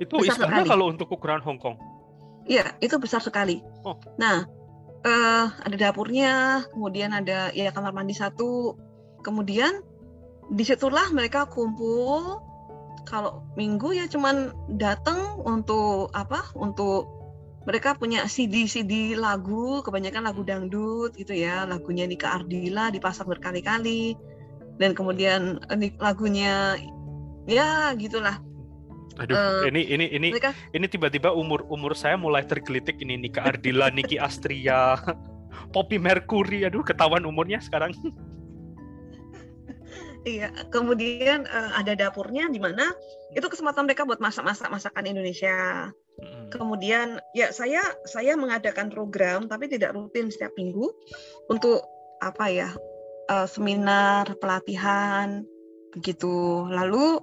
Itu 0.00 0.20
besar 0.20 0.48
istana 0.48 0.64
kalau 0.64 0.88
untuk 0.88 1.08
ukuran 1.12 1.42
Hong 1.44 1.60
Kong. 1.60 1.76
Iya, 2.48 2.74
itu 2.82 2.96
besar 2.98 3.22
sekali. 3.22 3.62
Oh. 3.86 3.98
Nah, 4.18 4.46
uh, 5.06 5.46
ada 5.62 5.76
dapurnya, 5.78 6.66
kemudian 6.74 7.14
ada 7.14 7.54
ya 7.54 7.70
kamar 7.70 7.94
mandi 7.94 8.16
satu, 8.16 8.74
kemudian 9.22 9.82
di 10.50 10.64
situlah 10.66 11.12
mereka 11.14 11.46
kumpul. 11.46 12.42
Kalau 13.02 13.42
minggu 13.58 13.98
ya 13.98 14.06
cuman 14.06 14.54
datang 14.78 15.42
untuk 15.42 16.14
apa? 16.14 16.54
Untuk 16.54 17.10
mereka 17.62 17.94
punya 17.94 18.26
CD-CD 18.26 19.14
lagu, 19.14 19.82
kebanyakan 19.86 20.26
lagu 20.26 20.42
dangdut 20.42 21.14
gitu 21.14 21.34
ya, 21.34 21.62
lagunya 21.66 22.06
Nika 22.10 22.42
Ardila 22.42 22.90
dipasang 22.90 23.30
berkali-kali, 23.30 24.18
dan 24.82 24.94
kemudian 24.98 25.62
eh, 25.70 25.94
lagunya 26.02 26.78
ya 27.46 27.94
gitulah 27.98 28.38
Aduh, 29.20 29.36
uh, 29.36 29.68
ini 29.68 29.84
ini 29.92 30.08
ini 30.08 30.28
mereka... 30.32 30.56
ini 30.72 30.86
tiba-tiba 30.88 31.36
umur 31.36 31.68
umur 31.68 31.92
saya 31.92 32.16
mulai 32.16 32.48
tergelitik 32.48 32.96
ini 33.04 33.20
Nika 33.20 33.44
Ardila, 33.44 33.92
Niki 33.92 34.16
Astria, 34.16 34.96
Poppy 35.74 36.00
Mercury. 36.00 36.64
Aduh, 36.64 36.80
ketahuan 36.80 37.28
umurnya 37.28 37.60
sekarang. 37.60 37.92
Iya, 40.22 40.54
kemudian 40.70 41.50
uh, 41.50 41.82
ada 41.82 41.98
dapurnya 41.98 42.46
di 42.46 42.62
mana 42.62 42.94
itu 43.34 43.42
kesempatan 43.42 43.90
mereka 43.90 44.06
buat 44.06 44.22
masak-masak 44.22 44.70
masakan 44.70 45.10
Indonesia. 45.10 45.90
Hmm. 45.90 46.46
Kemudian 46.46 47.18
ya 47.34 47.50
saya 47.50 47.82
saya 48.06 48.38
mengadakan 48.38 48.86
program 48.86 49.50
tapi 49.50 49.66
tidak 49.66 49.98
rutin 49.98 50.30
setiap 50.30 50.54
minggu 50.54 50.94
untuk 51.50 51.82
apa 52.22 52.46
ya 52.54 52.70
uh, 53.34 53.50
seminar 53.50 54.30
pelatihan 54.38 55.42
begitu. 55.90 56.70
Lalu 56.70 57.18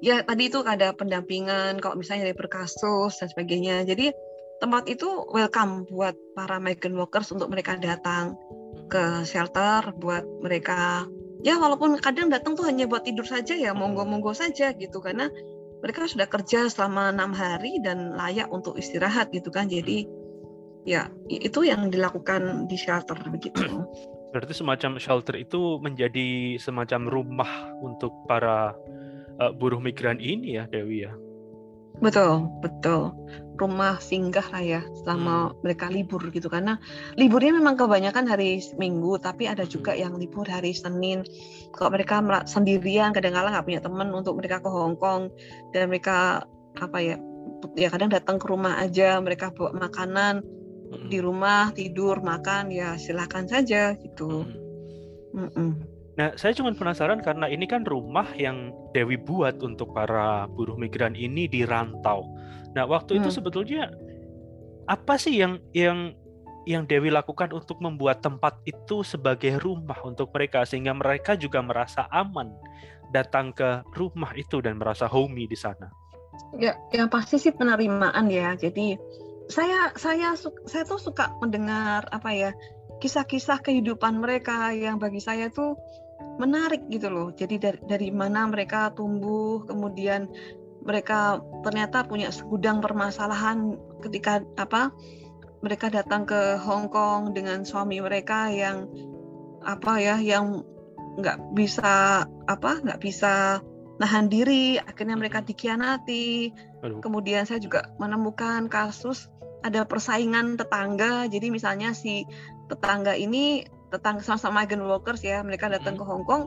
ya 0.00 0.24
tadi 0.24 0.48
itu 0.48 0.64
ada 0.64 0.96
pendampingan 0.96 1.78
kalau 1.78 1.96
misalnya 1.96 2.32
dari 2.32 2.36
berkasus 2.36 3.20
dan 3.20 3.28
sebagainya. 3.28 3.84
Jadi 3.84 4.12
tempat 4.60 4.88
itu 4.88 5.08
welcome 5.32 5.88
buat 5.88 6.16
para 6.36 6.60
migrant 6.60 6.96
workers 6.96 7.32
untuk 7.32 7.48
mereka 7.52 7.76
datang 7.80 8.36
ke 8.88 9.24
shelter 9.28 9.92
buat 9.96 10.24
mereka. 10.40 11.08
Ya 11.40 11.56
walaupun 11.56 11.96
kadang 12.00 12.28
datang 12.28 12.52
tuh 12.52 12.68
hanya 12.68 12.84
buat 12.84 13.08
tidur 13.08 13.24
saja 13.24 13.56
ya 13.56 13.72
monggo-monggo 13.72 14.36
saja 14.36 14.76
gitu. 14.76 15.00
Karena 15.00 15.32
mereka 15.80 16.04
sudah 16.04 16.28
kerja 16.28 16.68
selama 16.68 17.12
enam 17.12 17.32
hari 17.32 17.80
dan 17.80 18.12
layak 18.12 18.52
untuk 18.52 18.76
istirahat 18.76 19.32
gitu 19.32 19.48
kan. 19.48 19.68
Jadi 19.68 20.04
ya 20.84 21.08
itu 21.28 21.64
yang 21.64 21.88
dilakukan 21.88 22.68
di 22.68 22.76
shelter 22.76 23.16
begitu. 23.28 23.84
Berarti 24.30 24.54
semacam 24.54 25.00
shelter 25.00 25.34
itu 25.40 25.80
menjadi 25.82 26.60
semacam 26.60 27.10
rumah 27.10 27.72
untuk 27.82 28.14
para 28.30 28.76
uh, 29.40 29.52
buruh 29.56 29.80
migran 29.80 30.20
ini 30.20 30.60
ya 30.60 30.68
Dewi 30.68 31.08
ya. 31.08 31.12
Betul, 32.00 32.48
betul. 32.64 33.12
Rumah 33.60 34.00
singgah 34.00 34.44
lah 34.56 34.64
ya 34.64 34.80
selama 35.04 35.52
hmm. 35.52 35.56
mereka 35.60 35.92
libur 35.92 36.22
gitu 36.32 36.48
karena 36.48 36.80
liburnya 37.20 37.52
memang 37.60 37.76
kebanyakan 37.76 38.24
hari 38.24 38.56
Minggu 38.80 39.20
tapi 39.20 39.44
ada 39.44 39.68
juga 39.68 39.92
yang 39.92 40.16
libur 40.16 40.48
hari 40.48 40.72
Senin. 40.72 41.28
Kalau 41.76 41.92
mereka 41.92 42.24
sendirian 42.48 43.12
kadang-kadang 43.12 43.52
nggak 43.52 43.66
punya 43.68 43.80
teman 43.84 44.08
untuk 44.16 44.40
mereka 44.40 44.64
ke 44.64 44.68
Hong 44.72 44.96
Kong 44.96 45.28
dan 45.76 45.92
mereka 45.92 46.48
apa 46.80 46.98
ya 47.04 47.16
ya 47.76 47.92
kadang 47.92 48.08
datang 48.08 48.40
ke 48.40 48.46
rumah 48.48 48.80
aja 48.80 49.20
mereka 49.20 49.52
bawa 49.52 49.76
makanan 49.76 50.40
hmm. 50.40 51.08
di 51.12 51.18
rumah 51.20 51.68
tidur 51.76 52.24
makan 52.24 52.72
ya 52.72 52.96
silahkan 52.96 53.44
saja 53.44 53.92
gitu. 54.00 54.48
Hmm. 54.48 54.56
Mm 55.30 55.50
-mm. 55.52 55.99
Nah, 56.20 56.36
saya 56.36 56.52
cuma 56.52 56.68
penasaran 56.76 57.24
karena 57.24 57.48
ini 57.48 57.64
kan 57.64 57.80
rumah 57.88 58.28
yang 58.36 58.76
Dewi 58.92 59.16
buat 59.16 59.56
untuk 59.64 59.96
para 59.96 60.44
buruh 60.52 60.76
migran 60.76 61.16
ini 61.16 61.48
di 61.48 61.64
rantau. 61.64 62.28
Nah, 62.76 62.84
waktu 62.84 63.16
hmm. 63.16 63.20
itu 63.24 63.28
sebetulnya 63.32 63.88
apa 64.84 65.16
sih 65.16 65.40
yang 65.40 65.56
yang 65.72 66.12
yang 66.68 66.84
Dewi 66.84 67.08
lakukan 67.08 67.56
untuk 67.56 67.80
membuat 67.80 68.20
tempat 68.20 68.60
itu 68.68 69.00
sebagai 69.00 69.56
rumah 69.64 69.96
untuk 70.04 70.28
mereka 70.36 70.68
sehingga 70.68 70.92
mereka 70.92 71.40
juga 71.40 71.64
merasa 71.64 72.04
aman 72.12 72.52
datang 73.16 73.56
ke 73.56 73.80
rumah 73.96 74.36
itu 74.36 74.60
dan 74.60 74.76
merasa 74.76 75.08
homey 75.08 75.48
di 75.48 75.56
sana. 75.56 75.88
Ya, 76.60 76.76
yang 76.92 77.08
pasti 77.08 77.40
sih 77.40 77.56
penerimaan 77.56 78.28
ya. 78.28 78.60
Jadi 78.60 79.00
saya 79.48 79.88
saya 79.96 80.36
saya 80.68 80.84
tuh 80.84 81.00
suka 81.00 81.32
mendengar 81.40 82.04
apa 82.12 82.28
ya 82.36 82.52
kisah-kisah 83.00 83.64
kehidupan 83.64 84.20
mereka 84.20 84.76
yang 84.76 85.00
bagi 85.00 85.24
saya 85.24 85.48
tuh 85.48 85.80
menarik 86.38 86.86
gitu 86.92 87.10
loh. 87.10 87.28
Jadi 87.34 87.56
dari, 87.58 87.80
dari 87.88 88.08
mana 88.12 88.46
mereka 88.46 88.92
tumbuh, 88.94 89.64
kemudian 89.66 90.30
mereka 90.84 91.40
ternyata 91.60 92.04
punya 92.08 92.32
segudang 92.32 92.80
permasalahan 92.80 93.76
ketika 94.00 94.40
apa 94.56 94.92
mereka 95.60 95.92
datang 95.92 96.24
ke 96.24 96.56
Hong 96.56 96.88
Kong 96.88 97.36
dengan 97.36 97.68
suami 97.68 98.00
mereka 98.00 98.48
yang 98.48 98.88
apa 99.60 100.00
ya 100.00 100.16
yang 100.16 100.64
nggak 101.20 101.52
bisa 101.52 102.24
apa 102.48 102.80
nggak 102.80 103.00
bisa 103.04 103.60
nahan 104.00 104.32
diri 104.32 104.80
akhirnya 104.80 105.20
mereka 105.20 105.44
dikhianati 105.44 106.56
Aduh. 106.80 107.04
kemudian 107.04 107.44
saya 107.44 107.60
juga 107.60 107.92
menemukan 108.00 108.72
kasus 108.72 109.28
ada 109.60 109.84
persaingan 109.84 110.56
tetangga 110.56 111.28
jadi 111.28 111.52
misalnya 111.52 111.92
si 111.92 112.24
tetangga 112.72 113.12
ini 113.12 113.68
tentang 113.90 114.22
sama-sama 114.22 114.62
migrant 114.62 114.86
workers 114.86 115.20
ya 115.20 115.42
mereka 115.42 115.66
datang 115.66 115.98
hmm. 115.98 116.02
ke 116.02 116.04
Hong 116.06 116.24
Kong 116.24 116.42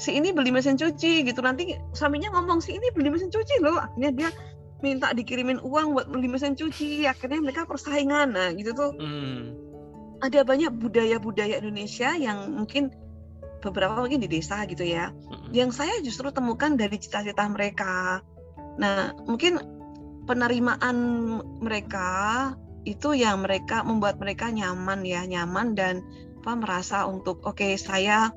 si 0.00 0.16
ini 0.16 0.32
beli 0.32 0.52
mesin 0.52 0.76
cuci 0.76 1.24
gitu 1.24 1.40
nanti 1.44 1.76
suaminya 1.92 2.32
ngomong 2.36 2.60
si 2.64 2.76
ini 2.76 2.88
beli 2.92 3.12
mesin 3.12 3.28
cuci 3.28 3.60
loh 3.64 3.80
akhirnya 3.80 4.12
dia 4.12 4.30
minta 4.84 5.12
dikirimin 5.12 5.60
uang 5.64 5.96
buat 5.96 6.06
beli 6.12 6.28
mesin 6.28 6.52
cuci 6.52 7.08
akhirnya 7.08 7.40
mereka 7.40 7.64
persaingan 7.64 8.36
nah 8.36 8.48
gitu 8.52 8.76
tuh 8.76 8.92
hmm. 8.96 9.40
ada 10.20 10.44
banyak 10.44 10.72
budaya-budaya 10.76 11.60
Indonesia 11.60 12.12
yang 12.16 12.52
mungkin 12.52 12.92
beberapa 13.64 13.96
mungkin 13.96 14.20
di 14.20 14.28
desa 14.28 14.64
gitu 14.68 14.84
ya 14.84 15.12
hmm. 15.12 15.52
yang 15.56 15.72
saya 15.72 15.96
justru 16.04 16.28
temukan 16.28 16.76
dari 16.76 17.00
cita-cita 17.00 17.48
mereka 17.48 18.20
nah 18.76 19.16
mungkin 19.24 19.60
penerimaan 20.28 20.96
mereka 21.64 22.52
itu 22.86 23.18
yang 23.18 23.42
mereka 23.42 23.82
membuat 23.82 24.20
mereka 24.20 24.52
nyaman 24.52 25.02
ya 25.02 25.26
nyaman 25.26 25.74
dan 25.74 26.06
apa 26.46 26.62
merasa 26.62 27.10
untuk 27.10 27.42
oke 27.42 27.58
okay, 27.58 27.74
saya 27.74 28.30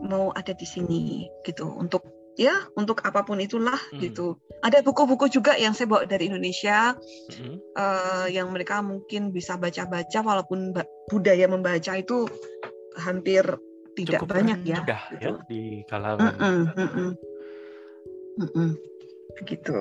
mau 0.00 0.32
ada 0.32 0.56
di 0.56 0.64
sini 0.64 1.28
gitu 1.44 1.68
untuk 1.68 2.00
ya 2.40 2.56
untuk 2.72 3.04
apa 3.04 3.20
pun 3.20 3.36
itulah 3.36 3.76
hmm. 3.92 4.00
gitu 4.00 4.40
ada 4.64 4.80
buku-buku 4.80 5.28
juga 5.28 5.60
yang 5.60 5.76
saya 5.76 5.92
bawa 5.92 6.08
dari 6.08 6.32
Indonesia 6.32 6.96
hmm. 7.28 7.76
uh, 7.76 8.24
yang 8.32 8.48
mereka 8.48 8.80
mungkin 8.80 9.28
bisa 9.28 9.60
baca-baca 9.60 10.24
walaupun 10.24 10.72
budaya 11.12 11.44
membaca 11.52 12.00
itu 12.00 12.24
hampir 12.96 13.44
tidak 13.92 14.24
Cukup 14.24 14.40
banyak 14.40 14.64
ya, 14.64 14.80
mudah 14.80 15.02
gitu. 15.12 15.20
ya 15.20 15.30
di 15.44 15.84
kalangan 15.84 16.32
mm 16.32 16.40
-mm, 16.40 16.64
mm 16.64 16.88
-mm. 16.88 17.10
Mm 18.40 18.50
-mm. 18.56 18.70
gitu 19.44 19.78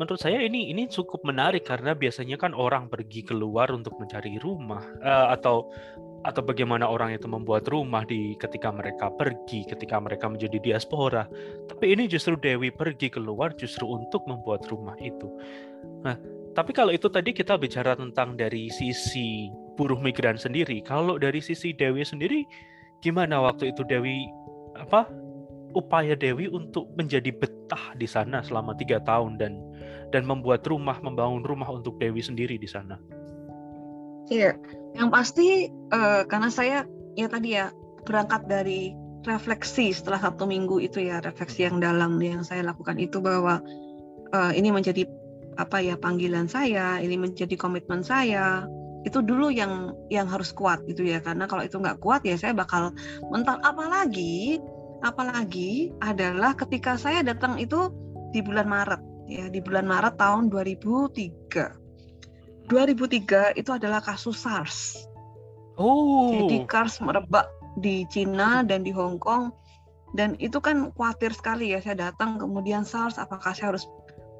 menurut 0.00 0.20
saya 0.22 0.40
ini 0.40 0.72
ini 0.72 0.88
cukup 0.88 1.20
menarik 1.26 1.68
karena 1.68 1.92
biasanya 1.92 2.40
kan 2.40 2.56
orang 2.56 2.88
pergi 2.88 3.26
keluar 3.26 3.68
untuk 3.74 3.98
mencari 4.00 4.40
rumah 4.40 4.86
uh, 5.02 5.34
atau 5.34 5.68
atau 6.26 6.42
bagaimana 6.42 6.90
orang 6.90 7.14
itu 7.14 7.30
membuat 7.30 7.70
rumah 7.70 8.02
di 8.02 8.34
ketika 8.42 8.74
mereka 8.74 9.06
pergi, 9.14 9.62
ketika 9.68 10.02
mereka 10.02 10.26
menjadi 10.26 10.58
diaspora. 10.58 11.30
Tapi 11.70 11.94
ini 11.94 12.10
justru 12.10 12.34
Dewi 12.34 12.74
pergi 12.74 13.06
keluar 13.06 13.54
justru 13.54 13.86
untuk 13.86 14.26
membuat 14.26 14.66
rumah 14.66 14.98
itu. 14.98 15.30
Nah, 16.02 16.18
tapi 16.58 16.74
kalau 16.74 16.90
itu 16.90 17.06
tadi 17.06 17.30
kita 17.30 17.54
bicara 17.54 17.94
tentang 17.94 18.34
dari 18.34 18.66
sisi 18.66 19.46
buruh 19.78 20.02
migran 20.02 20.34
sendiri. 20.34 20.82
Kalau 20.82 21.22
dari 21.22 21.38
sisi 21.38 21.70
Dewi 21.70 22.02
sendiri, 22.02 22.42
gimana 22.98 23.38
waktu 23.38 23.70
itu 23.70 23.86
Dewi 23.86 24.26
apa 24.74 25.06
upaya 25.78 26.18
Dewi 26.18 26.50
untuk 26.50 26.90
menjadi 26.98 27.30
betah 27.30 27.94
di 27.94 28.10
sana 28.10 28.42
selama 28.42 28.74
tiga 28.74 28.98
tahun 29.06 29.38
dan 29.38 29.62
dan 30.10 30.26
membuat 30.26 30.66
rumah, 30.66 30.98
membangun 30.98 31.46
rumah 31.46 31.68
untuk 31.70 32.00
Dewi 32.02 32.18
sendiri 32.24 32.58
di 32.58 32.66
sana? 32.66 32.98
Iya, 34.28 34.58
yang 34.96 35.12
pasti 35.12 35.68
uh, 35.92 36.24
karena 36.24 36.48
saya 36.48 36.78
ya 37.18 37.28
tadi 37.28 37.58
ya 37.58 37.74
berangkat 38.06 38.48
dari 38.48 38.94
refleksi 39.26 39.92
setelah 39.92 40.22
satu 40.22 40.48
minggu 40.48 40.80
itu 40.80 41.04
ya 41.04 41.20
refleksi 41.20 41.66
yang 41.66 41.82
dalam 41.82 42.16
yang 42.22 42.46
saya 42.46 42.64
lakukan 42.64 42.96
itu 42.96 43.20
bahwa 43.20 43.60
uh, 44.32 44.52
ini 44.54 44.72
menjadi 44.72 45.04
apa 45.58 45.82
ya 45.82 45.98
panggilan 45.98 46.46
saya, 46.46 47.02
ini 47.02 47.18
menjadi 47.18 47.58
komitmen 47.58 48.06
saya. 48.06 48.64
Itu 49.02 49.22
dulu 49.26 49.50
yang 49.50 49.94
yang 50.10 50.30
harus 50.30 50.54
kuat 50.54 50.86
gitu 50.86 51.02
ya 51.02 51.18
karena 51.18 51.50
kalau 51.50 51.66
itu 51.66 51.78
nggak 51.78 51.98
kuat 51.98 52.22
ya 52.22 52.38
saya 52.38 52.54
bakal 52.54 52.94
mental 53.30 53.58
apalagi 53.66 54.62
apalagi 55.02 55.94
adalah 56.02 56.54
ketika 56.54 56.98
saya 56.98 57.22
datang 57.22 57.58
itu 57.58 57.90
di 58.34 58.42
bulan 58.42 58.66
Maret 58.66 59.02
ya 59.30 59.46
di 59.50 59.58
bulan 59.62 59.86
Maret 59.86 60.14
tahun 60.18 60.50
2003. 60.50 61.87
2003 62.68 63.56
itu 63.56 63.70
adalah 63.72 64.04
kasus 64.04 64.44
SARS. 64.44 65.08
Oh. 65.80 66.30
Jadi 66.36 66.68
SARS 66.68 67.00
merebak 67.00 67.48
di 67.80 68.04
Cina 68.12 68.62
dan 68.62 68.84
di 68.84 68.92
Hong 68.92 69.16
Kong 69.16 69.50
dan 70.16 70.36
itu 70.40 70.56
kan 70.58 70.92
khawatir 70.96 71.36
sekali 71.36 71.76
ya 71.76 71.84
saya 71.84 72.10
datang 72.10 72.40
kemudian 72.40 72.84
SARS 72.84 73.20
apakah 73.20 73.52
saya 73.52 73.76
harus 73.76 73.84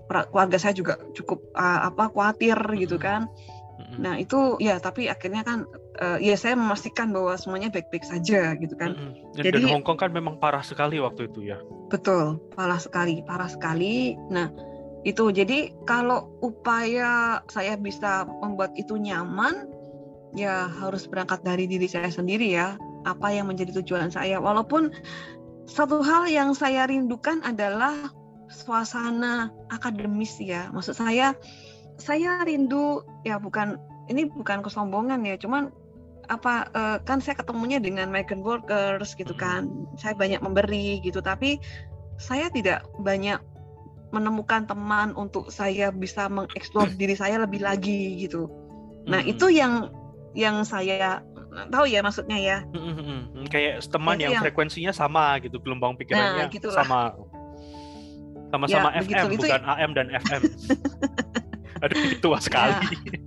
keluarga 0.08 0.56
saya 0.56 0.72
juga 0.72 0.96
cukup 1.12 1.44
uh, 1.52 1.92
apa 1.92 2.08
khawatir 2.08 2.56
gitu 2.80 2.96
kan. 2.96 3.28
Nah 4.00 4.18
itu 4.18 4.58
ya 4.58 4.82
tapi 4.82 5.06
akhirnya 5.06 5.46
kan 5.46 5.68
uh, 6.00 6.18
ya 6.18 6.34
saya 6.34 6.58
memastikan 6.58 7.12
bahwa 7.14 7.36
semuanya 7.36 7.68
baik-baik 7.68 8.02
saja 8.02 8.56
gitu 8.56 8.74
kan. 8.74 8.96
Dan, 9.36 9.44
Jadi 9.44 9.68
dan 9.68 9.72
Hong 9.78 9.84
Kong 9.84 10.00
kan 10.00 10.10
memang 10.10 10.40
parah 10.40 10.64
sekali 10.64 10.98
waktu 10.98 11.28
itu 11.28 11.46
ya. 11.46 11.60
Betul, 11.92 12.40
parah 12.56 12.80
sekali, 12.80 13.20
parah 13.22 13.48
sekali. 13.48 14.16
Nah 14.32 14.50
itu 15.06 15.30
jadi 15.30 15.70
kalau 15.87 16.32
upaya 16.42 17.42
saya 17.46 17.78
bisa 17.78 18.26
membuat 18.42 18.74
itu 18.74 18.98
nyaman 18.98 19.70
ya 20.34 20.68
harus 20.68 21.06
berangkat 21.06 21.40
dari 21.46 21.64
diri 21.70 21.87
saya 21.87 22.11
sendiri 22.11 22.52
ya 22.52 22.74
apa 23.06 23.30
yang 23.30 23.48
menjadi 23.48 23.78
tujuan 23.80 24.11
saya 24.11 24.42
walaupun 24.42 24.90
satu 25.68 26.00
hal 26.00 26.26
yang 26.26 26.56
saya 26.56 26.88
rindukan 26.88 27.44
adalah 27.44 27.94
suasana 28.48 29.52
akademis 29.68 30.40
ya. 30.40 30.72
Maksud 30.72 30.96
saya 30.96 31.37
saya 32.00 32.40
rindu 32.42 33.04
ya 33.22 33.37
bukan 33.37 33.76
ini 34.08 34.24
bukan 34.26 34.64
kesombongan 34.64 35.20
ya, 35.28 35.37
cuman 35.37 35.68
apa 36.28 36.68
uh, 36.72 36.96
kan 37.04 37.20
saya 37.20 37.37
ketemunya 37.37 37.76
dengan 37.80 38.08
migrant 38.08 38.40
workers 38.40 39.12
gitu 39.12 39.37
kan. 39.37 39.68
Saya 40.00 40.16
banyak 40.16 40.40
memberi 40.40 41.04
gitu, 41.04 41.20
tapi 41.20 41.61
saya 42.16 42.48
tidak 42.48 42.88
banyak 43.04 43.38
menemukan 44.11 44.64
teman 44.64 45.12
untuk 45.16 45.53
saya 45.53 45.92
bisa 45.92 46.29
mengeksplor 46.33 46.88
diri 46.97 47.12
saya 47.16 47.40
lebih 47.42 47.61
lagi 47.61 48.16
gitu. 48.25 48.49
Nah, 49.09 49.21
itu 49.25 49.49
yang 49.53 49.92
yang 50.37 50.64
saya 50.64 51.25
tahu 51.73 51.88
ya 51.88 52.01
maksudnya 52.05 52.38
ya. 52.38 52.59
Kayak 53.49 53.85
teman 53.88 54.21
yang, 54.21 54.37
yang 54.37 54.44
frekuensinya 54.44 54.92
sama 54.92 55.40
gitu, 55.40 55.61
gelombang 55.61 55.97
pikirannya 55.97 56.49
nah, 56.49 56.73
sama. 56.73 57.16
Sama-sama 58.49 58.88
ya, 58.97 59.05
FM 59.05 59.29
begitu. 59.29 59.44
bukan 59.44 59.61
itu... 59.61 59.73
AM 59.77 59.90
dan 59.92 60.07
FM. 60.09 60.42
Aduh, 61.85 62.01
tua 62.25 62.38
sekali. 62.40 62.73
Ya. 62.81 63.21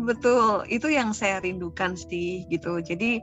Betul, 0.00 0.64
itu 0.72 0.88
yang 0.88 1.12
saya 1.12 1.44
rindukan 1.44 1.92
sih 1.92 2.48
gitu. 2.48 2.80
Jadi 2.80 3.20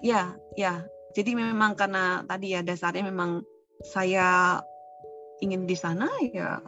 ya, 0.00 0.32
ya. 0.56 0.80
Jadi 1.12 1.36
memang 1.36 1.76
karena 1.76 2.24
tadi 2.24 2.56
ya 2.56 2.60
dasarnya 2.64 3.04
memang 3.04 3.44
saya 3.84 4.60
ingin 5.44 5.68
di 5.68 5.76
sana 5.76 6.08
ya 6.32 6.60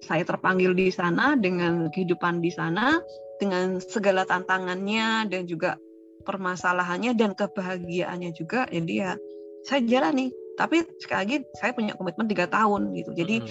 saya 0.00 0.24
terpanggil 0.24 0.72
di 0.72 0.88
sana 0.88 1.36
dengan 1.36 1.92
kehidupan 1.92 2.40
di 2.40 2.48
sana 2.48 2.98
dengan 3.36 3.80
segala 3.80 4.24
tantangannya 4.24 5.28
dan 5.28 5.44
juga 5.44 5.76
permasalahannya 6.24 7.16
dan 7.16 7.32
kebahagiaannya 7.32 8.30
juga. 8.36 8.68
Jadi 8.68 8.94
ya 9.00 9.16
saya 9.64 9.80
jalani. 9.84 10.32
Tapi 10.56 10.84
sekali 11.00 11.20
lagi 11.24 11.36
saya 11.56 11.72
punya 11.72 11.96
komitmen 11.96 12.28
tiga 12.28 12.48
tahun 12.48 12.92
gitu. 12.96 13.16
Jadi 13.16 13.36
hmm. 13.40 13.48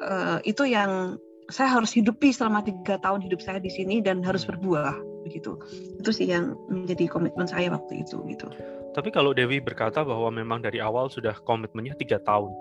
uh, 0.00 0.38
itu 0.44 0.64
yang 0.64 1.20
saya 1.52 1.78
harus 1.78 1.92
hidupi 1.92 2.32
selama 2.32 2.64
tiga 2.64 2.96
tahun 3.00 3.24
hidup 3.24 3.44
saya 3.44 3.60
di 3.60 3.68
sini 3.68 4.00
dan 4.00 4.24
harus 4.24 4.48
berbuah 4.48 5.15
begitu 5.26 5.58
itu 5.98 6.10
sih 6.14 6.30
yang 6.30 6.54
menjadi 6.70 7.10
komitmen 7.10 7.50
saya 7.50 7.74
waktu 7.74 8.06
itu 8.06 8.22
gitu. 8.30 8.46
Tapi 8.94 9.12
kalau 9.12 9.36
Dewi 9.36 9.60
berkata 9.60 10.06
bahwa 10.06 10.32
memang 10.32 10.64
dari 10.64 10.80
awal 10.80 11.12
sudah 11.12 11.36
komitmennya 11.44 11.98
tiga 11.98 12.22
tahun 12.22 12.54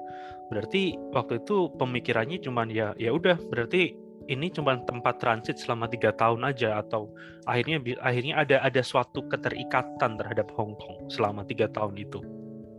berarti 0.49 0.97
waktu 1.13 1.41
itu 1.41 1.73
pemikirannya 1.77 2.37
cuma 2.41 2.67
ya 2.69 2.93
ya 3.01 3.09
udah 3.13 3.37
berarti 3.49 3.97
ini 4.25 4.49
cuma 4.49 4.77
tempat 4.85 5.21
transit 5.21 5.57
selama 5.61 5.85
tiga 5.89 6.09
tahun 6.13 6.45
aja 6.45 6.81
atau 6.81 7.13
akhirnya 7.45 7.81
akhirnya 8.01 8.41
ada 8.41 8.57
ada 8.61 8.81
suatu 8.81 9.25
keterikatan 9.29 10.17
terhadap 10.17 10.49
Hong 10.57 10.73
Kong 10.77 11.09
selama 11.13 11.45
tiga 11.45 11.69
tahun 11.69 11.97
itu? 11.97 12.19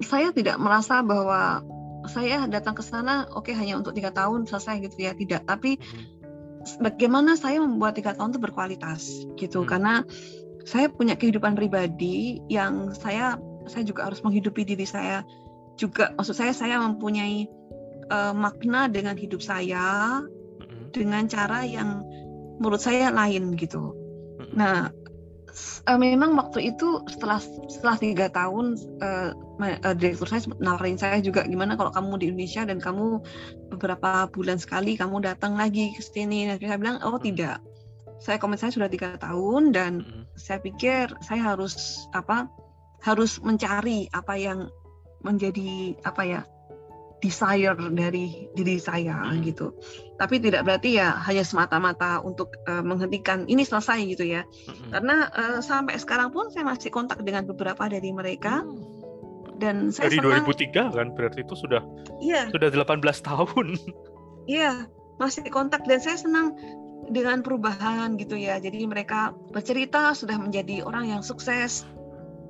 Saya 0.03 0.35
tidak 0.35 0.59
merasa 0.59 1.01
bahwa 1.01 1.63
saya 2.07 2.47
datang 2.47 2.75
ke 2.79 2.83
sana 2.83 3.27
oke 3.31 3.51
okay, 3.51 3.55
hanya 3.55 3.79
untuk 3.79 3.95
tiga 3.95 4.11
tahun 4.11 4.47
selesai 4.47 4.83
gitu 4.91 5.07
ya. 5.07 5.13
Tidak 5.15 5.47
tapi 5.47 5.79
hmm. 5.79 6.16
Bagaimana 6.83 7.39
saya 7.39 7.63
membuat 7.63 7.97
tiga 7.97 8.13
tahun 8.13 8.35
itu 8.35 8.41
berkualitas 8.43 9.01
gitu 9.39 9.63
hmm. 9.63 9.69
karena 9.69 9.95
saya 10.67 10.91
punya 10.91 11.15
kehidupan 11.15 11.55
pribadi 11.55 12.43
yang 12.51 12.91
saya 12.91 13.39
saya 13.71 13.87
juga 13.87 14.11
harus 14.11 14.23
menghidupi 14.27 14.67
diri 14.67 14.87
saya 14.87 15.23
juga 15.79 16.11
maksud 16.19 16.35
saya 16.35 16.51
saya 16.51 16.83
mempunyai 16.83 17.47
uh, 18.11 18.35
makna 18.35 18.91
dengan 18.91 19.15
hidup 19.15 19.39
saya 19.39 20.21
hmm. 20.23 20.91
dengan 20.91 21.31
cara 21.31 21.63
yang 21.63 22.03
menurut 22.59 22.81
saya 22.81 23.13
lain 23.13 23.55
gitu. 23.55 23.93
Hmm. 24.41 24.53
Nah 24.57 24.77
uh, 25.89 25.99
memang 25.99 26.37
waktu 26.37 26.75
itu 26.75 27.03
setelah 27.09 27.41
setelah 27.71 27.97
tiga 27.97 28.27
tahun 28.31 28.77
uh, 29.01 29.31
uh, 29.61 29.95
direktur 29.97 30.29
saya 30.29 30.45
nawarin 30.61 30.99
saya 31.01 31.19
juga 31.23 31.47
gimana 31.47 31.79
kalau 31.79 31.91
kamu 31.93 32.13
di 32.21 32.25
Indonesia 32.33 32.63
dan 32.69 32.79
kamu 32.79 33.23
beberapa 33.73 34.29
bulan 34.31 34.59
sekali 34.61 34.99
kamu 34.99 35.25
datang 35.25 35.57
lagi 35.57 35.95
ke 35.97 36.03
sini. 36.03 36.51
Nah, 36.51 36.57
saya 36.61 36.79
bilang 36.79 37.01
oh 37.03 37.19
tidak, 37.21 37.63
saya 38.21 38.37
komen 38.37 38.59
saya 38.59 38.73
sudah 38.75 38.89
tiga 38.91 39.17
tahun 39.19 39.73
dan 39.73 39.93
mm 40.01 40.07
-hmm. 40.07 40.23
saya 40.37 40.59
pikir 40.61 41.13
saya 41.25 41.55
harus 41.55 42.07
apa 42.13 42.51
harus 43.05 43.39
mencari 43.45 44.11
apa 44.11 44.35
yang 44.35 44.67
menjadi 45.23 45.99
apa 46.07 46.23
ya 46.23 46.41
desire 47.25 47.77
dari 47.93 48.49
diri 48.53 48.77
saya 48.77 49.17
hmm. 49.25 49.41
gitu. 49.45 49.73
Tapi 50.21 50.41
tidak 50.41 50.69
berarti 50.69 51.01
ya 51.01 51.17
hanya 51.25 51.45
semata-mata 51.45 52.21
untuk 52.21 52.53
uh, 52.69 52.85
menghentikan 52.85 53.49
ini 53.49 53.65
selesai 53.65 54.05
gitu 54.05 54.25
ya. 54.25 54.45
Hmm. 54.45 54.91
Karena 54.93 55.17
uh, 55.33 55.59
sampai 55.65 55.97
sekarang 55.97 56.33
pun 56.33 56.53
saya 56.53 56.69
masih 56.69 56.93
kontak 56.93 57.21
dengan 57.25 57.49
beberapa 57.49 57.89
dari 57.89 58.13
mereka. 58.13 58.61
Hmm. 58.65 58.85
Dan 59.57 59.89
saya 59.89 60.13
dari 60.13 60.21
senang, 60.21 60.45
2003 60.45 60.97
kan 61.01 61.07
berarti 61.17 61.41
itu 61.41 61.57
sudah 61.57 61.81
iya. 62.21 62.53
sudah 62.53 62.69
18 62.69 63.01
tahun. 63.25 63.67
Iya, 64.47 64.87
masih 65.19 65.43
kontak 65.51 65.83
dan 65.91 65.99
saya 65.99 66.23
senang 66.23 66.55
dengan 67.11 67.43
perubahan 67.43 68.15
gitu 68.15 68.39
ya. 68.39 68.63
Jadi 68.63 68.87
mereka 68.87 69.35
bercerita 69.51 70.15
sudah 70.15 70.39
menjadi 70.39 70.87
orang 70.87 71.11
yang 71.11 71.23
sukses 71.27 71.83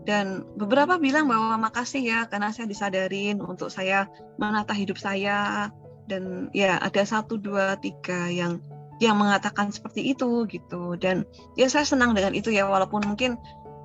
dan 0.07 0.47
beberapa 0.55 1.03
bilang 1.03 1.27
bahwa 1.27 1.59
makasih 1.59 2.07
ya 2.07 2.21
karena 2.31 2.55
saya 2.55 2.71
disadarin 2.71 3.43
untuk 3.43 3.75
saya 3.75 4.07
menata 4.39 4.71
hidup 4.73 4.97
saya. 4.97 5.69
Dan 6.07 6.55
ya 6.55 6.79
ada 6.79 7.03
satu 7.03 7.35
dua 7.35 7.75
tiga 7.83 8.31
yang 8.31 8.63
yang 9.03 9.19
mengatakan 9.19 9.75
seperti 9.75 10.15
itu 10.15 10.47
gitu. 10.47 10.95
Dan 10.95 11.27
ya 11.59 11.67
saya 11.67 11.83
senang 11.83 12.15
dengan 12.15 12.39
itu 12.39 12.55
ya 12.55 12.71
walaupun 12.71 13.03
mungkin 13.03 13.35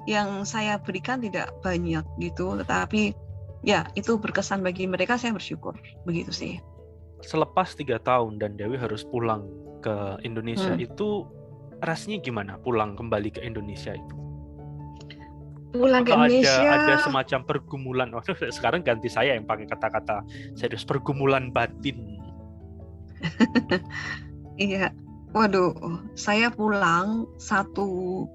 yang 0.06 0.46
saya 0.46 0.78
berikan 0.78 1.26
tidak 1.26 1.50
banyak 1.66 2.06
gitu. 2.22 2.54
Tetapi 2.62 3.18
ya 3.66 3.90
itu 3.98 4.22
berkesan 4.22 4.62
bagi 4.62 4.86
mereka 4.86 5.18
saya 5.18 5.34
bersyukur 5.34 5.74
begitu 6.06 6.30
sih. 6.30 6.54
Selepas 7.26 7.74
tiga 7.74 7.98
tahun 7.98 8.38
dan 8.38 8.62
Dewi 8.62 8.78
harus 8.78 9.02
pulang 9.02 9.50
ke 9.82 10.22
Indonesia 10.22 10.78
hmm. 10.78 10.86
itu 10.86 11.26
rasanya 11.82 12.22
gimana 12.22 12.62
pulang 12.62 12.94
kembali 12.94 13.34
ke 13.34 13.42
Indonesia 13.42 13.98
itu 13.98 14.21
pulang 15.72 16.04
ke 16.04 16.12
Indonesia 16.12 16.68
ada, 16.68 17.00
ada 17.00 17.04
semacam 17.04 17.40
pergumulan? 17.48 18.10
Waktu 18.12 18.36
sekarang 18.58 18.84
ganti 18.84 19.08
saya 19.08 19.36
yang 19.36 19.48
pakai 19.48 19.66
kata-kata 19.66 20.24
serius 20.56 20.84
pergumulan 20.84 21.50
batin. 21.50 22.20
Iya. 24.62 24.94
Waduh 25.32 25.74
saya 26.14 26.52
pulang 26.54 27.26
satu 27.42 28.28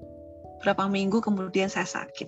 berapa 0.59 0.89
minggu 0.91 1.23
kemudian 1.23 1.71
saya 1.71 1.87
sakit. 1.87 2.27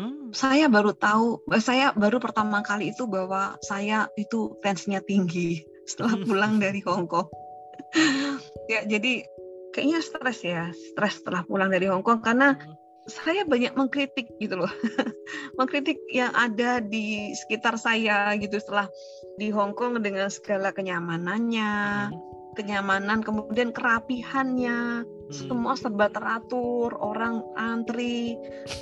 Hmm. 0.00 0.32
saya 0.32 0.64
baru 0.72 0.96
tahu 0.96 1.44
saya 1.60 1.92
baru 1.92 2.22
pertama 2.22 2.64
kali 2.64 2.96
itu 2.96 3.04
bahwa 3.04 3.60
saya 3.60 4.08
itu 4.16 4.56
tensinya 4.64 5.04
tinggi 5.04 5.60
setelah 5.90 6.16
hmm. 6.16 6.24
pulang 6.26 6.54
dari 6.56 6.80
Hong 6.82 7.06
Kong. 7.06 7.28
Ya 8.66 8.88
jadi 8.88 9.28
kayaknya 9.76 10.00
stres 10.00 10.40
ya 10.42 10.72
stres 10.72 11.20
setelah 11.20 11.44
pulang 11.44 11.68
dari 11.68 11.86
Hong 11.86 12.02
Kong 12.02 12.24
karena 12.24 12.56
hmm 12.56 12.79
saya 13.10 13.42
banyak 13.44 13.74
mengkritik 13.74 14.30
gitu 14.38 14.62
loh 14.62 14.70
mengkritik 15.58 15.98
yang 16.14 16.30
ada 16.32 16.78
di 16.78 17.34
sekitar 17.34 17.76
saya 17.76 18.32
gitu 18.38 18.56
setelah 18.62 18.86
di 19.36 19.50
Hong 19.50 19.74
Kong 19.74 19.98
dengan 20.00 20.30
segala 20.30 20.70
kenyamanannya 20.70 21.72
hmm. 22.14 22.54
kenyamanan 22.54 23.20
kemudian 23.26 23.74
kerapihannya 23.74 25.02
hmm. 25.02 25.32
semua 25.34 25.74
serba 25.74 26.08
teratur 26.08 26.94
orang 27.02 27.42
antri 27.58 28.38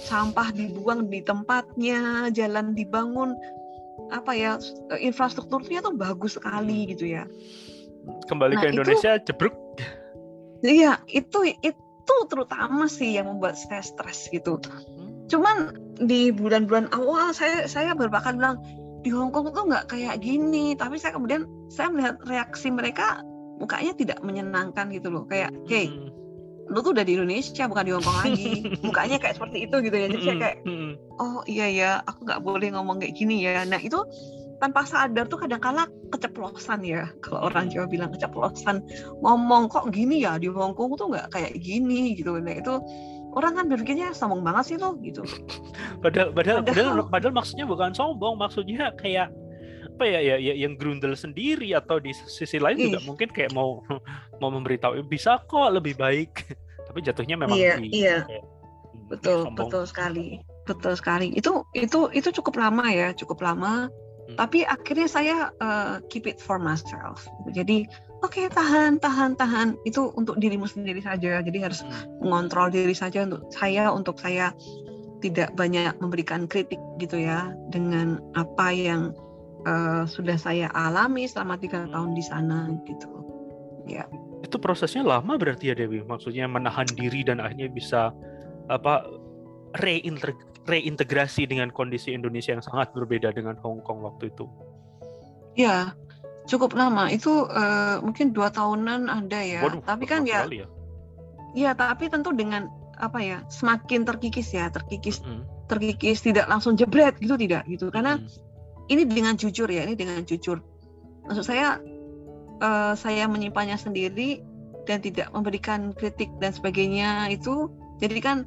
sampah 0.06 0.52
dibuang 0.52 1.08
di 1.08 1.24
tempatnya 1.24 2.28
jalan 2.36 2.76
dibangun 2.76 3.32
apa 4.14 4.32
ya 4.36 4.52
infrastrukturnya 4.94 5.82
tuh 5.82 5.96
bagus 5.96 6.38
sekali 6.38 6.88
gitu 6.92 7.08
ya 7.08 7.26
kembali 8.28 8.54
nah, 8.56 8.62
ke 8.62 8.66
Indonesia 8.72 9.12
itu, 9.18 9.24
jebruk. 9.32 9.54
Iya, 10.64 10.98
itu 11.06 11.38
itu 11.62 11.82
terutama 12.28 12.86
sih 12.86 13.16
yang 13.16 13.28
membuat 13.28 13.56
saya 13.56 13.84
stres 13.84 14.28
gitu. 14.32 14.60
Hmm. 14.60 15.28
Cuman 15.28 15.56
di 16.00 16.30
bulan-bulan 16.32 16.92
awal 16.94 17.34
saya 17.34 17.68
saya 17.68 17.92
berbakat 17.92 18.38
bilang 18.38 18.60
di 19.02 19.14
Hong 19.14 19.30
Kong 19.30 19.54
tuh 19.54 19.68
nggak 19.68 19.94
kayak 19.94 20.20
gini, 20.24 20.74
tapi 20.74 20.98
saya 20.98 21.14
kemudian 21.14 21.46
saya 21.70 21.92
melihat 21.92 22.18
reaksi 22.26 22.72
mereka 22.72 23.22
mukanya 23.58 23.92
tidak 23.94 24.18
menyenangkan 24.22 24.90
gitu 24.90 25.10
loh, 25.10 25.26
kayak 25.26 25.50
hey 25.66 25.90
hmm. 25.90 26.10
lu 26.68 26.84
tuh 26.84 26.92
udah 26.92 27.04
di 27.04 27.16
Indonesia 27.16 27.64
bukan 27.64 27.84
di 27.84 27.92
Hongkong 27.96 28.18
lagi. 28.24 28.52
Mukanya 28.86 29.16
kayak 29.16 29.40
seperti 29.40 29.64
itu 29.64 29.76
gitu 29.88 29.96
ya. 29.96 30.06
Jadi 30.12 30.22
saya 30.24 30.36
kayak 30.36 30.58
oh 31.16 31.40
iya 31.48 31.66
ya 31.72 31.90
aku 32.04 32.28
nggak 32.28 32.42
boleh 32.44 32.68
ngomong 32.76 33.00
kayak 33.00 33.16
gini 33.16 33.40
ya. 33.40 33.64
Nah 33.64 33.80
itu 33.80 33.96
tanpa 34.58 34.82
sadar 34.82 35.30
tuh 35.30 35.38
kadang 35.38 35.62
kala 35.62 35.86
keceplosan 36.10 36.82
ya 36.82 37.06
kalau 37.22 37.46
orang 37.46 37.70
Jawa 37.70 37.86
bilang 37.86 38.10
keceplosan 38.10 38.82
ngomong 39.22 39.70
kok 39.70 39.90
gini 39.94 40.26
ya 40.26 40.36
di 40.36 40.50
Hongkong 40.50 40.98
tuh 40.98 41.14
nggak 41.14 41.30
kayak 41.30 41.54
gini 41.62 42.18
gitu 42.18 42.38
nah 42.42 42.54
itu 42.54 42.82
orang 43.38 43.54
kan 43.54 43.64
berpikirnya 43.70 44.10
sombong 44.10 44.42
banget 44.42 44.74
sih 44.74 44.76
lo 44.80 44.98
gitu 44.98 45.22
padahal 46.04 46.34
padahal 46.34 46.60
padahal, 46.66 46.90
padahal, 46.98 47.10
padahal 47.10 47.34
maksudnya 47.34 47.66
bukan 47.70 47.94
sombong 47.94 48.34
maksudnya 48.34 48.90
kayak 48.98 49.30
apa 49.98 50.06
ya, 50.06 50.20
ya 50.22 50.36
ya 50.38 50.54
yang 50.54 50.78
grundel 50.78 51.18
sendiri 51.18 51.74
atau 51.74 51.98
di 51.98 52.14
sisi 52.14 52.62
lain 52.62 52.78
Ih. 52.78 52.84
juga 52.86 53.02
mungkin 53.02 53.34
kayak 53.34 53.50
mau 53.50 53.82
mau 54.42 54.50
memberitahu 54.54 55.02
bisa 55.06 55.42
kok 55.46 55.74
lebih 55.74 55.98
baik 55.98 56.46
tapi 56.86 56.98
jatuhnya 57.02 57.34
memang 57.34 57.58
iya 57.58 57.74
di, 57.78 57.90
iya 57.90 58.16
kayak, 58.22 58.42
hmm, 58.46 59.06
betul 59.10 59.38
sombong. 59.46 59.58
betul 59.58 59.82
sekali 59.86 60.26
betul 60.70 60.94
sekali 60.94 61.26
itu 61.34 61.66
itu 61.74 62.12
itu 62.14 62.28
cukup 62.30 62.62
lama 62.62 62.86
ya 62.92 63.10
cukup 63.16 63.42
lama. 63.42 63.90
Tapi 64.36 64.66
akhirnya 64.68 65.08
saya 65.08 65.36
uh, 65.64 66.04
keep 66.12 66.28
it 66.28 66.36
for 66.36 66.60
myself. 66.60 67.24
Jadi 67.48 67.88
oke 68.20 68.36
okay, 68.36 68.46
tahan 68.52 69.00
tahan 69.00 69.38
tahan. 69.40 69.80
Itu 69.88 70.12
untuk 70.18 70.36
dirimu 70.36 70.68
sendiri 70.68 71.00
saja. 71.00 71.40
Jadi 71.40 71.58
harus 71.62 71.80
hmm. 71.80 72.20
mengontrol 72.20 72.68
diri 72.68 72.92
saja 72.92 73.24
untuk 73.24 73.48
saya 73.54 73.88
untuk 73.88 74.20
saya 74.20 74.52
tidak 75.24 75.56
banyak 75.56 75.96
memberikan 75.98 76.44
kritik 76.44 76.78
gitu 77.00 77.18
ya 77.18 77.50
dengan 77.72 78.20
apa 78.36 78.70
yang 78.70 79.16
uh, 79.64 80.04
sudah 80.04 80.36
saya 80.36 80.68
alami 80.76 81.24
selama 81.24 81.56
tiga 81.56 81.88
tahun 81.88 82.12
di 82.12 82.24
sana 82.24 82.68
gitu. 82.84 83.08
Ya. 83.88 84.04
Itu 84.44 84.60
prosesnya 84.60 85.02
lama 85.02 85.40
berarti 85.40 85.72
ya 85.72 85.74
Dewi? 85.74 86.04
Maksudnya 86.04 86.46
menahan 86.46 86.86
diri 86.94 87.24
dan 87.24 87.40
akhirnya 87.40 87.72
bisa 87.72 88.12
apa 88.68 89.08
reintegrasi 90.68 91.48
dengan 91.48 91.72
kondisi 91.72 92.12
Indonesia 92.12 92.52
yang 92.52 92.64
sangat 92.64 92.92
berbeda 92.92 93.32
dengan 93.32 93.56
Hong 93.64 93.80
Kong 93.82 94.04
waktu 94.04 94.28
itu. 94.28 94.44
Ya 95.56 95.96
cukup 96.46 96.76
lama. 96.76 97.08
Itu 97.08 97.48
uh, 97.48 98.04
mungkin 98.04 98.36
dua 98.36 98.52
tahunan 98.52 99.08
ada 99.08 99.40
ya. 99.40 99.64
Waduh, 99.64 99.82
tapi 99.82 100.04
kan 100.04 100.28
ya, 100.28 100.44
ya. 100.46 100.68
Ya 101.56 101.70
tapi 101.72 102.12
tentu 102.12 102.36
dengan 102.36 102.68
apa 103.00 103.22
ya 103.22 103.46
semakin 103.48 104.02
terkikis 104.04 104.52
ya 104.52 104.68
terkikis 104.74 105.22
mm 105.22 105.26
-hmm. 105.26 105.42
terkikis 105.70 106.18
tidak 106.20 106.50
langsung 106.50 106.76
jebret 106.76 107.16
gitu 107.18 107.40
tidak 107.40 107.64
gitu. 107.66 107.88
Karena 107.88 108.20
mm 108.20 108.28
-hmm 108.28 108.46
ini 108.88 109.04
dengan 109.04 109.36
jujur 109.36 109.68
ya, 109.68 109.84
ini 109.84 109.94
dengan 109.94 110.24
jujur. 110.24 110.64
Maksud 111.28 111.44
saya, 111.44 111.76
uh, 112.64 112.96
saya 112.96 113.28
menyimpannya 113.28 113.76
sendiri 113.76 114.40
dan 114.88 115.04
tidak 115.04 115.28
memberikan 115.36 115.92
kritik 115.92 116.32
dan 116.40 116.56
sebagainya 116.56 117.28
itu, 117.28 117.68
jadi 118.00 118.18
kan 118.24 118.38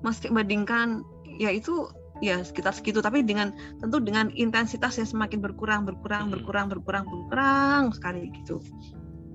masih 0.00 0.32
membandingkan 0.32 1.04
ya 1.42 1.50
itu 1.50 1.90
ya 2.22 2.38
sekitar 2.38 2.70
segitu, 2.70 3.02
tapi 3.02 3.26
dengan 3.26 3.50
tentu 3.82 3.98
dengan 3.98 4.30
intensitas 4.38 4.94
yang 4.94 5.10
semakin 5.10 5.42
berkurang, 5.42 5.82
berkurang, 5.82 6.30
hmm. 6.30 6.38
berkurang, 6.38 6.66
berkurang, 6.70 7.04
berkurang 7.10 7.82
sekali 7.90 8.30
gitu. 8.30 8.62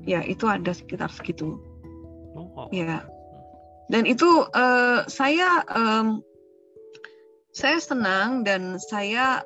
Ya 0.08 0.24
itu 0.24 0.48
ada 0.48 0.72
sekitar 0.72 1.12
segitu. 1.12 1.60
Oh. 2.40 2.72
Ya. 2.72 3.04
Dan 3.92 4.08
itu 4.08 4.48
uh, 4.56 5.04
saya 5.12 5.68
um, 5.68 6.24
saya 7.52 7.84
senang 7.84 8.48
dan 8.48 8.80
saya 8.80 9.44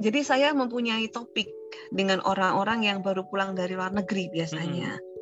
jadi 0.00 0.24
saya 0.24 0.48
mempunyai 0.56 1.12
topik 1.12 1.52
dengan 1.92 2.24
orang-orang 2.24 2.88
yang 2.88 2.98
baru 3.04 3.28
pulang 3.28 3.52
dari 3.52 3.76
luar 3.76 3.92
negeri 3.92 4.32
biasanya. 4.32 4.96
Hmm. 4.96 5.12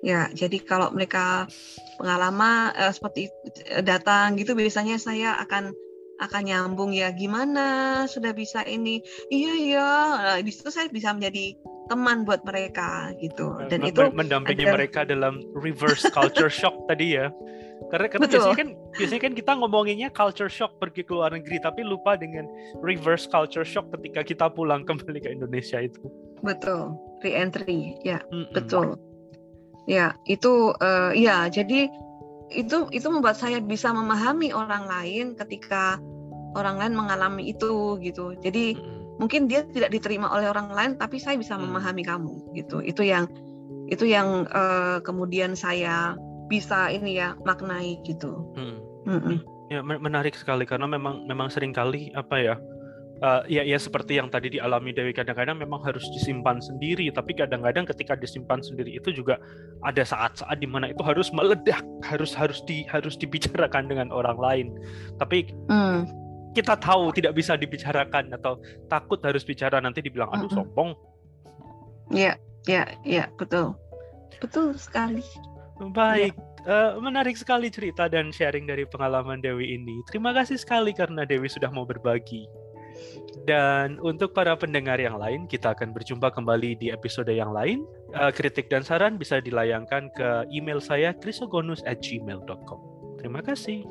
Ya, 0.00 0.32
jadi 0.32 0.64
kalau 0.64 0.88
mereka 0.96 1.44
pengalaman 2.00 2.72
uh, 2.72 2.88
seperti 2.88 3.28
uh, 3.68 3.84
datang 3.84 4.40
gitu 4.40 4.56
biasanya 4.56 4.96
saya 4.96 5.36
akan 5.44 5.76
akan 6.20 6.42
nyambung 6.46 6.92
ya 6.92 7.08
gimana 7.16 8.04
sudah 8.04 8.36
bisa 8.36 8.60
ini 8.68 9.00
iya 9.32 9.52
iya 9.56 9.90
nah, 10.20 10.38
di 10.40 10.52
situ 10.52 10.68
saya 10.68 10.92
bisa 10.92 11.16
menjadi 11.16 11.56
teman 11.88 12.22
buat 12.22 12.44
mereka 12.46 13.10
gitu 13.18 13.56
dan 13.66 13.82
itu 13.82 14.12
mendampingi 14.14 14.68
ada, 14.68 14.74
mereka 14.76 15.00
dalam 15.02 15.42
reverse 15.58 16.06
culture 16.12 16.52
shock 16.52 16.76
tadi 16.90 17.18
ya 17.18 17.32
karena 17.88 18.06
karena 18.12 18.28
Betul. 18.28 18.36
biasanya 18.36 18.58
kan 18.60 18.68
biasanya 18.92 19.22
kan 19.24 19.32
kita 19.32 19.52
ngomonginnya 19.56 20.08
culture 20.12 20.52
shock 20.52 20.76
pergi 20.76 21.00
ke 21.00 21.12
luar 21.16 21.32
negeri 21.32 21.56
tapi 21.64 21.80
lupa 21.80 22.14
dengan 22.20 22.44
reverse 22.84 23.24
culture 23.26 23.64
shock 23.64 23.88
ketika 23.96 24.20
kita 24.20 24.46
pulang 24.52 24.84
kembali 24.84 25.16
ke 25.16 25.32
Indonesia 25.32 25.80
itu. 25.80 26.04
Betul. 26.44 27.00
Re-entry. 27.24 27.96
Ya, 28.04 28.20
mm 28.28 28.52
-mm. 28.52 28.52
betul. 28.52 29.00
Ya, 29.88 30.12
itu 30.28 30.76
uh, 30.76 31.10
ya 31.16 31.48
jadi 31.48 31.88
itu 32.50 32.90
itu 32.90 33.06
membuat 33.06 33.38
saya 33.38 33.62
bisa 33.62 33.94
memahami 33.94 34.50
orang 34.50 34.86
lain 34.90 35.38
ketika 35.38 36.02
orang 36.58 36.82
lain 36.82 36.94
mengalami 36.98 37.54
itu 37.54 37.96
gitu. 38.02 38.34
Jadi 38.42 38.74
mm 38.74 38.80
-hmm. 38.82 39.00
mungkin 39.22 39.46
dia 39.46 39.62
tidak 39.70 39.94
diterima 39.94 40.26
oleh 40.30 40.50
orang 40.50 40.74
lain 40.74 40.92
tapi 40.98 41.22
saya 41.22 41.38
bisa 41.38 41.54
mm. 41.54 41.62
memahami 41.62 42.02
kamu 42.02 42.34
gitu. 42.58 42.82
Itu 42.82 43.06
yang 43.06 43.30
itu 43.90 44.06
yang 44.06 44.46
uh, 44.54 45.02
kemudian 45.02 45.58
saya 45.58 46.14
bisa 46.50 46.90
ini 46.90 47.18
ya 47.18 47.38
maknai 47.46 48.02
gitu. 48.06 48.50
Hmm. 48.54 48.78
Mm-mm. 49.06 49.38
Ya 49.70 49.82
menarik 49.86 50.34
sekali 50.34 50.66
karena 50.66 50.90
memang 50.90 51.26
memang 51.30 51.46
sering 51.46 51.70
kali 51.70 52.10
apa 52.18 52.36
ya 52.42 52.54
uh, 53.22 53.42
ya 53.46 53.62
ya 53.64 53.76
seperti 53.76 54.18
yang 54.18 54.28
tadi 54.32 54.52
dialami 54.56 54.92
Dewi 54.92 55.12
kadang-kadang 55.12 55.60
memang 55.60 55.80
harus 55.84 56.04
disimpan 56.12 56.58
sendiri 56.60 57.08
tapi 57.12 57.36
kadang-kadang 57.36 57.84
ketika 57.88 58.16
disimpan 58.16 58.60
sendiri 58.64 58.96
itu 58.96 59.12
juga 59.14 59.38
ada 59.84 60.02
saat-saat 60.02 60.58
di 60.60 60.68
mana 60.68 60.90
itu 60.90 61.00
harus 61.04 61.28
meledak 61.32 61.84
harus 62.04 62.32
harus 62.32 62.60
di 62.64 62.84
harus 62.88 63.14
dibicarakan 63.16 63.88
dengan 63.88 64.08
orang 64.10 64.38
lain 64.40 64.66
tapi 65.20 65.52
mm. 65.68 66.08
kita 66.56 66.74
tahu 66.80 67.14
tidak 67.14 67.36
bisa 67.36 67.54
dibicarakan 67.54 68.32
atau 68.34 68.58
takut 68.90 69.20
harus 69.22 69.46
bicara 69.46 69.78
nanti 69.78 70.02
dibilang 70.02 70.32
aduh 70.34 70.50
sombong. 70.50 70.98
Ya 72.10 72.34
ya 72.66 72.90
ya 73.06 73.30
betul 73.38 73.78
betul 74.42 74.74
sekali. 74.74 75.22
Baik, 75.80 76.36
ya. 76.66 76.92
uh, 76.92 77.00
menarik 77.00 77.40
sekali 77.40 77.72
cerita 77.72 78.04
dan 78.04 78.28
sharing 78.28 78.68
dari 78.68 78.84
pengalaman 78.84 79.40
Dewi 79.40 79.80
ini. 79.80 80.04
Terima 80.12 80.36
kasih 80.36 80.60
sekali 80.60 80.92
karena 80.92 81.24
Dewi 81.24 81.48
sudah 81.48 81.72
mau 81.72 81.88
berbagi. 81.88 82.44
Dan 83.48 83.96
untuk 84.04 84.36
para 84.36 84.52
pendengar 84.54 85.00
yang 85.00 85.16
lain, 85.16 85.48
kita 85.48 85.72
akan 85.72 85.96
berjumpa 85.96 86.28
kembali 86.32 86.76
di 86.76 86.92
episode 86.92 87.32
yang 87.32 87.50
lain. 87.56 87.88
Uh, 88.12 88.28
kritik 88.34 88.68
dan 88.68 88.84
saran 88.84 89.16
bisa 89.16 89.40
dilayangkan 89.40 90.12
ke 90.12 90.28
email 90.52 90.82
saya 90.82 91.16
krisogonus@gmail.com. 91.16 92.80
Terima 93.20 93.40
kasih. 93.40 93.84